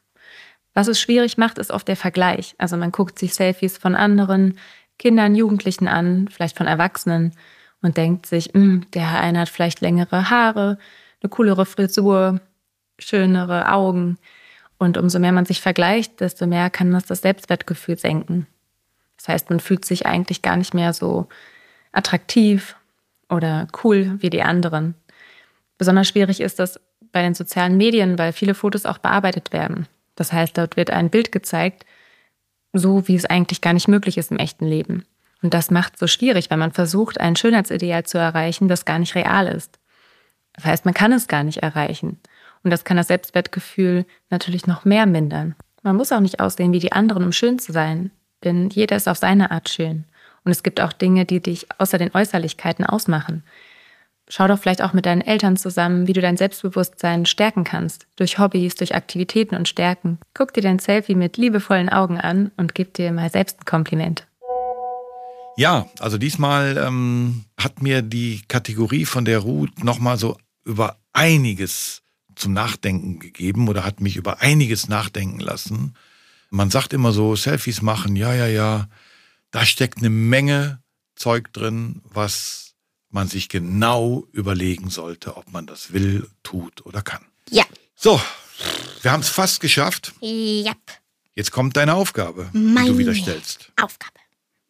Was 0.74 0.88
es 0.88 1.02
schwierig 1.02 1.38
macht, 1.38 1.58
ist 1.58 1.72
oft 1.72 1.88
der 1.88 1.96
Vergleich. 1.96 2.56
Also 2.60 2.78
man 2.78 2.92
guckt 2.92 3.18
sich 3.18 3.34
Selfies 3.34 3.78
von 3.78 3.96
anderen 3.96 4.58
Kindern, 5.00 5.36
Jugendlichen 5.36 5.88
an, 5.88 6.28
vielleicht 6.28 6.58
von 6.58 6.68
Erwachsenen 6.68 7.34
und 7.82 7.98
denkt 7.98 8.26
sich, 8.26 8.52
"Hm, 8.54 8.86
der 8.94 9.20
eine 9.20 9.40
hat 9.42 9.50
vielleicht 9.50 9.82
längere 9.82 10.30
Haare, 10.30 10.78
eine 11.22 11.30
coolere 11.30 11.66
Frisur, 11.66 12.42
schönere 13.00 13.72
Augen. 13.72 14.18
Und 14.78 14.98
umso 14.98 15.20
mehr 15.20 15.32
man 15.32 15.46
sich 15.46 15.62
vergleicht, 15.62 16.20
desto 16.22 16.46
mehr 16.46 16.70
kann 16.70 16.92
das 16.92 17.06
das 17.06 17.22
Selbstwertgefühl 17.22 17.98
senken. 17.98 18.46
Das 19.18 19.28
heißt, 19.28 19.50
man 19.50 19.60
fühlt 19.60 19.86
sich 19.86 20.06
eigentlich 20.06 20.42
gar 20.44 20.56
nicht 20.56 20.74
mehr 20.74 20.94
so 20.94 21.28
attraktiv 21.92 22.76
oder 23.30 23.68
cool 23.84 24.18
wie 24.22 24.30
die 24.30 24.44
anderen. 24.44 24.94
Besonders 25.78 26.08
schwierig 26.08 26.42
ist 26.42 26.60
das 26.60 26.80
bei 27.12 27.22
den 27.22 27.34
sozialen 27.34 27.78
Medien, 27.78 28.18
weil 28.18 28.34
viele 28.34 28.56
Fotos 28.56 28.86
auch 28.86 28.98
bearbeitet 28.98 29.54
werden. 29.54 29.88
Das 30.16 30.34
heißt, 30.34 30.58
dort 30.58 30.78
wird 30.78 30.90
ein 30.90 31.10
Bild 31.10 31.32
gezeigt, 31.32 31.86
so 32.74 33.08
wie 33.08 33.16
es 33.16 33.26
eigentlich 33.26 33.62
gar 33.62 33.74
nicht 33.74 33.88
möglich 33.88 34.18
ist 34.18 34.32
im 34.32 34.38
echten 34.38 34.66
Leben. 34.66 35.06
Und 35.42 35.54
das 35.54 35.72
macht 35.72 35.94
es 35.94 36.00
so 36.00 36.08
schwierig, 36.08 36.50
weil 36.50 36.58
man 36.58 36.72
versucht, 36.72 37.20
ein 37.20 37.36
Schönheitsideal 37.36 38.04
zu 38.04 38.18
erreichen, 38.18 38.68
das 38.68 38.86
gar 38.86 39.00
nicht 39.00 39.16
real 39.16 39.48
ist. 39.48 39.80
Das 40.54 40.66
heißt, 40.66 40.86
man 40.86 40.94
kann 40.94 41.12
es 41.12 41.28
gar 41.28 41.44
nicht 41.44 41.60
erreichen. 41.60 42.20
Und 42.64 42.72
das 42.72 42.84
kann 42.84 42.98
das 42.98 43.08
Selbstwertgefühl 43.08 44.06
natürlich 44.30 44.66
noch 44.66 44.84
mehr 44.84 45.06
mindern. 45.06 45.56
Man 45.84 45.96
muss 45.96 46.12
auch 46.12 46.20
nicht 46.20 46.40
aussehen 46.40 46.74
wie 46.74 46.80
die 46.80 46.92
anderen, 46.92 47.24
um 47.24 47.32
schön 47.32 47.60
zu 47.60 47.72
sein. 47.72 48.12
Denn 48.44 48.70
jeder 48.70 48.96
ist 48.96 49.08
auf 49.08 49.18
seine 49.18 49.52
Art 49.52 49.70
schön. 49.70 50.06
Und 50.44 50.52
es 50.52 50.64
gibt 50.64 50.82
auch 50.82 50.94
Dinge, 50.94 51.26
die 51.26 51.42
dich 51.42 51.68
außer 51.78 51.98
den 51.98 52.14
Äußerlichkeiten 52.14 52.86
ausmachen. 52.86 53.44
Schau 54.30 54.48
doch 54.48 54.60
vielleicht 54.60 54.82
auch 54.82 54.92
mit 54.92 55.06
deinen 55.06 55.22
Eltern 55.22 55.56
zusammen, 55.56 56.08
wie 56.08 56.14
du 56.14 56.20
dein 56.20 56.36
Selbstbewusstsein 56.36 57.26
stärken 57.26 57.64
kannst. 57.64 58.08
Durch 58.18 58.40
Hobbys, 58.40 58.76
durch 58.76 58.94
Aktivitäten 58.94 59.56
und 59.56 59.70
Stärken. 59.70 60.20
Guck 60.34 60.54
dir 60.54 60.62
dein 60.62 60.80
Selfie 60.80 61.16
mit 61.16 61.38
liebevollen 61.38 61.88
Augen 61.88 62.20
an 62.20 62.52
und 62.58 62.76
gib 62.76 62.94
dir 62.94 63.12
mal 63.14 63.32
selbst 63.32 63.62
ein 63.62 63.66
Kompliment. 63.66 64.28
Ja, 65.56 65.88
also 66.00 66.18
diesmal 66.18 66.78
ähm, 66.78 67.46
hat 67.58 67.82
mir 67.82 68.02
die 68.02 68.42
Kategorie 68.48 69.06
von 69.06 69.24
der 69.26 69.40
Ruth 69.40 69.84
nochmal 69.84 70.18
so 70.18 70.38
über 70.66 70.98
einiges 71.14 72.04
zum 72.36 72.54
Nachdenken 72.54 73.20
gegeben 73.20 73.68
oder 73.68 73.84
hat 73.84 74.02
mich 74.02 74.18
über 74.18 74.42
einiges 74.42 74.90
nachdenken 74.90 75.40
lassen. 75.40 75.96
Man 76.50 76.70
sagt 76.70 76.94
immer 76.94 77.12
so, 77.12 77.36
Selfies 77.36 77.82
machen, 77.82 78.16
ja, 78.16 78.34
ja, 78.34 78.46
ja. 78.46 78.88
Da 79.52 79.66
steckt 79.66 80.00
eine 80.00 80.10
Menge 80.10 80.80
Zeug 81.16 81.52
drin, 81.54 82.02
was 82.04 82.67
man 83.10 83.28
sich 83.28 83.50
genau 83.50 84.28
überlegen 84.32 84.90
sollte, 84.90 85.38
ob 85.38 85.52
man 85.52 85.66
das 85.66 85.94
will, 85.94 86.30
tut 86.44 86.86
oder 86.86 87.02
kann. 87.02 87.26
Ja. 87.50 87.64
So, 87.96 88.22
wir 89.02 89.12
haben 89.12 89.22
es 89.22 89.30
fast 89.30 89.60
geschafft. 89.60 90.14
Ja. 90.22 90.74
Jetzt 91.36 91.52
kommt 91.52 91.78
deine 91.78 91.94
Aufgabe, 91.94 92.50
die 92.54 92.58
Meine. 92.58 92.90
du 92.90 92.98
wieder 92.98 93.14
stellst. 93.14 93.72
Aufgabe. 93.80 94.20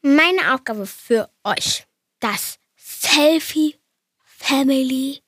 Meine 0.02 0.54
Aufgabe 0.54 0.86
für 0.86 1.30
euch. 1.44 1.86
Das 2.20 2.60
Selfie 2.76 3.76
Family 4.24 5.22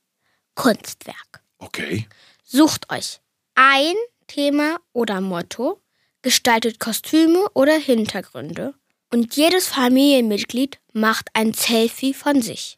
Kunstwerk. 0.55 1.43
Okay. 1.57 2.07
Sucht 2.43 2.91
euch 2.91 3.19
ein 3.55 3.95
Thema 4.27 4.79
oder 4.93 5.21
Motto, 5.21 5.81
gestaltet 6.21 6.79
Kostüme 6.79 7.49
oder 7.53 7.77
Hintergründe 7.77 8.73
und 9.11 9.35
jedes 9.35 9.67
Familienmitglied 9.67 10.79
macht 10.93 11.29
ein 11.33 11.53
Selfie 11.53 12.13
von 12.13 12.41
sich. 12.41 12.77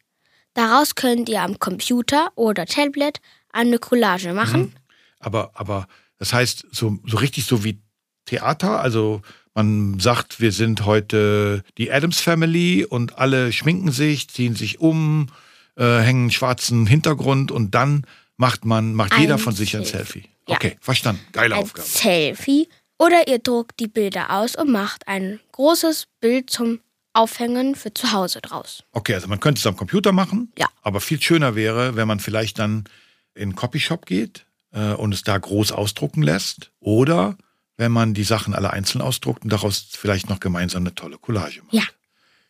Daraus 0.54 0.96
könnt 0.96 1.30
ihr 1.30 1.42
am 1.42 1.60
Computer 1.60 2.32
oder 2.36 2.66
Tablet 2.66 3.20
eine 3.52 3.80
Collage 3.80 4.34
machen. 4.34 4.74
Aber, 5.20 5.52
aber 5.54 5.88
das 6.18 6.34
heißt, 6.34 6.68
so, 6.72 7.00
so 7.06 7.18
richtig 7.18 7.46
so 7.46 7.64
wie 7.64 7.80
Theater, 8.26 8.80
also 8.82 9.22
man 9.54 10.00
sagt, 10.00 10.40
wir 10.40 10.52
sind 10.52 10.86
heute 10.86 11.64
die 11.78 11.92
Adams 11.92 12.20
Family 12.20 12.86
und 12.86 13.18
alle 13.18 13.52
schminken 13.52 13.92
sich, 13.92 14.30
ziehen 14.30 14.56
sich 14.56 14.80
um, 14.80 15.28
äh, 15.76 16.00
hängen 16.00 16.24
einen 16.24 16.32
schwarzen 16.32 16.86
Hintergrund 16.86 17.52
und 17.52 17.76
dann 17.76 18.06
macht 18.38 18.66
man, 18.66 18.94
macht 18.94 19.14
Ein 19.14 19.22
jeder 19.22 19.38
von 19.38 19.54
sich 19.54 19.76
ein 19.76 19.84
Selfie. 19.84 20.22
Selfie. 20.22 20.30
Ja. 20.48 20.56
Okay, 20.56 20.78
verstanden. 20.80 21.22
Geile 21.32 21.56
ein 21.56 21.62
Aufgabe. 21.62 21.88
Selfie. 21.88 22.68
Oder 22.98 23.28
ihr 23.28 23.40
druckt 23.40 23.80
die 23.80 23.88
Bilder 23.88 24.30
aus 24.30 24.56
und 24.56 24.70
macht 24.72 25.08
ein 25.08 25.40
großes 25.54 26.08
Bild 26.20 26.50
zum 26.50 26.82
Aufhängen 27.14 27.76
für 27.76 27.94
zu 27.94 28.12
Hause 28.12 28.42
draus. 28.42 28.84
Okay, 28.92 29.14
also 29.16 29.28
man 29.28 29.40
könnte 29.40 29.60
es 29.60 29.66
am 29.68 29.76
Computer 29.76 30.12
machen, 30.12 30.52
Ja. 30.58 30.68
aber 30.82 31.02
viel 31.02 31.22
schöner 31.22 31.56
wäre, 31.56 31.96
wenn 31.96 32.08
man 32.08 32.20
vielleicht 32.20 32.60
dann 32.60 32.86
in 33.36 33.44
einen 33.44 33.56
Copyshop 33.56 34.06
geht 34.06 34.46
äh, 34.72 34.94
und 34.94 35.14
es 35.14 35.24
da 35.24 35.38
groß 35.38 35.72
ausdrucken 35.72 36.22
lässt. 36.22 36.72
Oder 36.80 37.38
wenn 37.78 37.92
man 37.92 38.14
die 38.14 38.24
Sachen 38.24 38.54
alle 38.54 38.72
einzeln 38.72 39.02
ausdruckt 39.02 39.44
und 39.44 39.50
daraus 39.52 39.88
vielleicht 39.92 40.30
noch 40.30 40.40
gemeinsam 40.40 40.84
eine 40.84 40.96
tolle 40.96 41.18
Collage 41.18 41.62
macht. 41.64 41.74
Ja. 41.74 41.84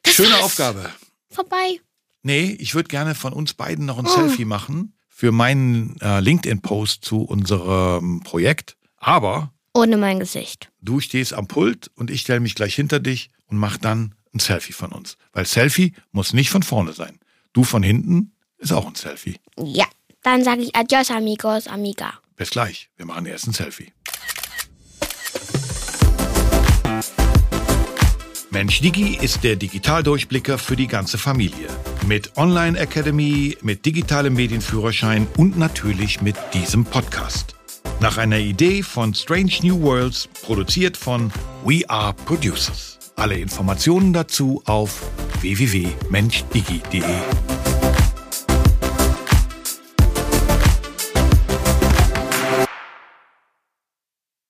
Das 0.04 0.16
Schöne 0.16 0.32
war's. 0.32 0.42
Aufgabe. 0.44 0.90
Vorbei. 1.30 1.80
Nee, 2.24 2.56
ich 2.60 2.76
würde 2.76 2.88
gerne 2.90 3.16
von 3.16 3.34
uns 3.34 3.54
beiden 3.54 3.86
noch 3.86 3.98
ein 3.98 4.06
Oh. 4.08 4.10
Selfie 4.10 4.46
machen 4.46 4.94
für 5.10 5.32
meinen 5.32 6.00
äh, 6.02 6.20
LinkedIn-Post 6.20 7.04
zu 7.06 7.22
unserem 7.22 8.22
Projekt. 8.24 8.76
Aber 8.98 9.54
Ohne 9.74 9.98
mein 9.98 10.20
Gesicht. 10.20 10.72
du 10.82 11.00
stehst 11.00 11.34
am 11.34 11.48
Pult 11.48 11.90
und 11.96 12.12
ich 12.12 12.22
stelle 12.22 12.40
mich 12.40 12.56
gleich 12.56 12.76
hinter 12.76 13.00
dich 13.00 13.30
und 13.48 13.58
mach 13.58 13.78
dann 13.78 14.14
ein 14.34 14.40
Selfie 14.40 14.74
von 14.74 14.92
uns. 14.92 15.18
Weil 15.34 15.46
Selfie 15.46 15.94
muss 16.12 16.34
nicht 16.34 16.50
von 16.50 16.64
vorne 16.64 16.94
sein. 16.94 17.20
Du 17.54 17.64
von 17.64 17.84
hinten 17.84 18.34
ist 18.58 18.72
auch 18.72 18.88
ein 18.88 18.96
Selfie. 18.96 19.40
Ja. 19.58 19.86
Dann 20.24 20.44
sage 20.44 20.62
ich 20.62 20.76
Adios, 20.76 21.10
amigos, 21.10 21.68
amiga. 21.68 22.14
Bis 22.36 22.52
gleich. 22.52 22.90
Wir 22.96 23.06
machen 23.06 23.26
erst 23.26 23.48
ein 23.48 23.54
Selfie. 23.54 23.92
Mensch 28.52 28.82
Digi 28.82 29.18
ist 29.20 29.44
der 29.44 29.56
Digitaldurchblicker 29.56 30.58
für 30.58 30.76
die 30.76 30.88
ganze 30.88 31.18
Familie. 31.18 31.68
Mit 32.06 32.38
Online 32.38 32.78
Academy, 32.78 33.58
mit 33.62 33.86
digitalem 33.86 34.34
Medienführerschein 34.34 35.26
und 35.38 35.58
natürlich 35.58 36.22
mit 36.22 36.36
diesem 36.54 36.84
Podcast. 36.84 37.56
Nach 38.02 38.18
einer 38.18 38.40
Idee 38.40 38.84
von 38.84 39.14
Strange 39.14 39.54
New 39.64 39.82
Worlds, 39.82 40.28
produziert 40.44 40.98
von 40.98 41.32
We 41.64 41.90
Are 41.90 42.14
Producers. 42.14 43.01
Alle 43.22 43.38
Informationen 43.38 44.14
dazu 44.14 44.64
auf 44.66 45.04
www.menschdigi.de. 45.42 47.71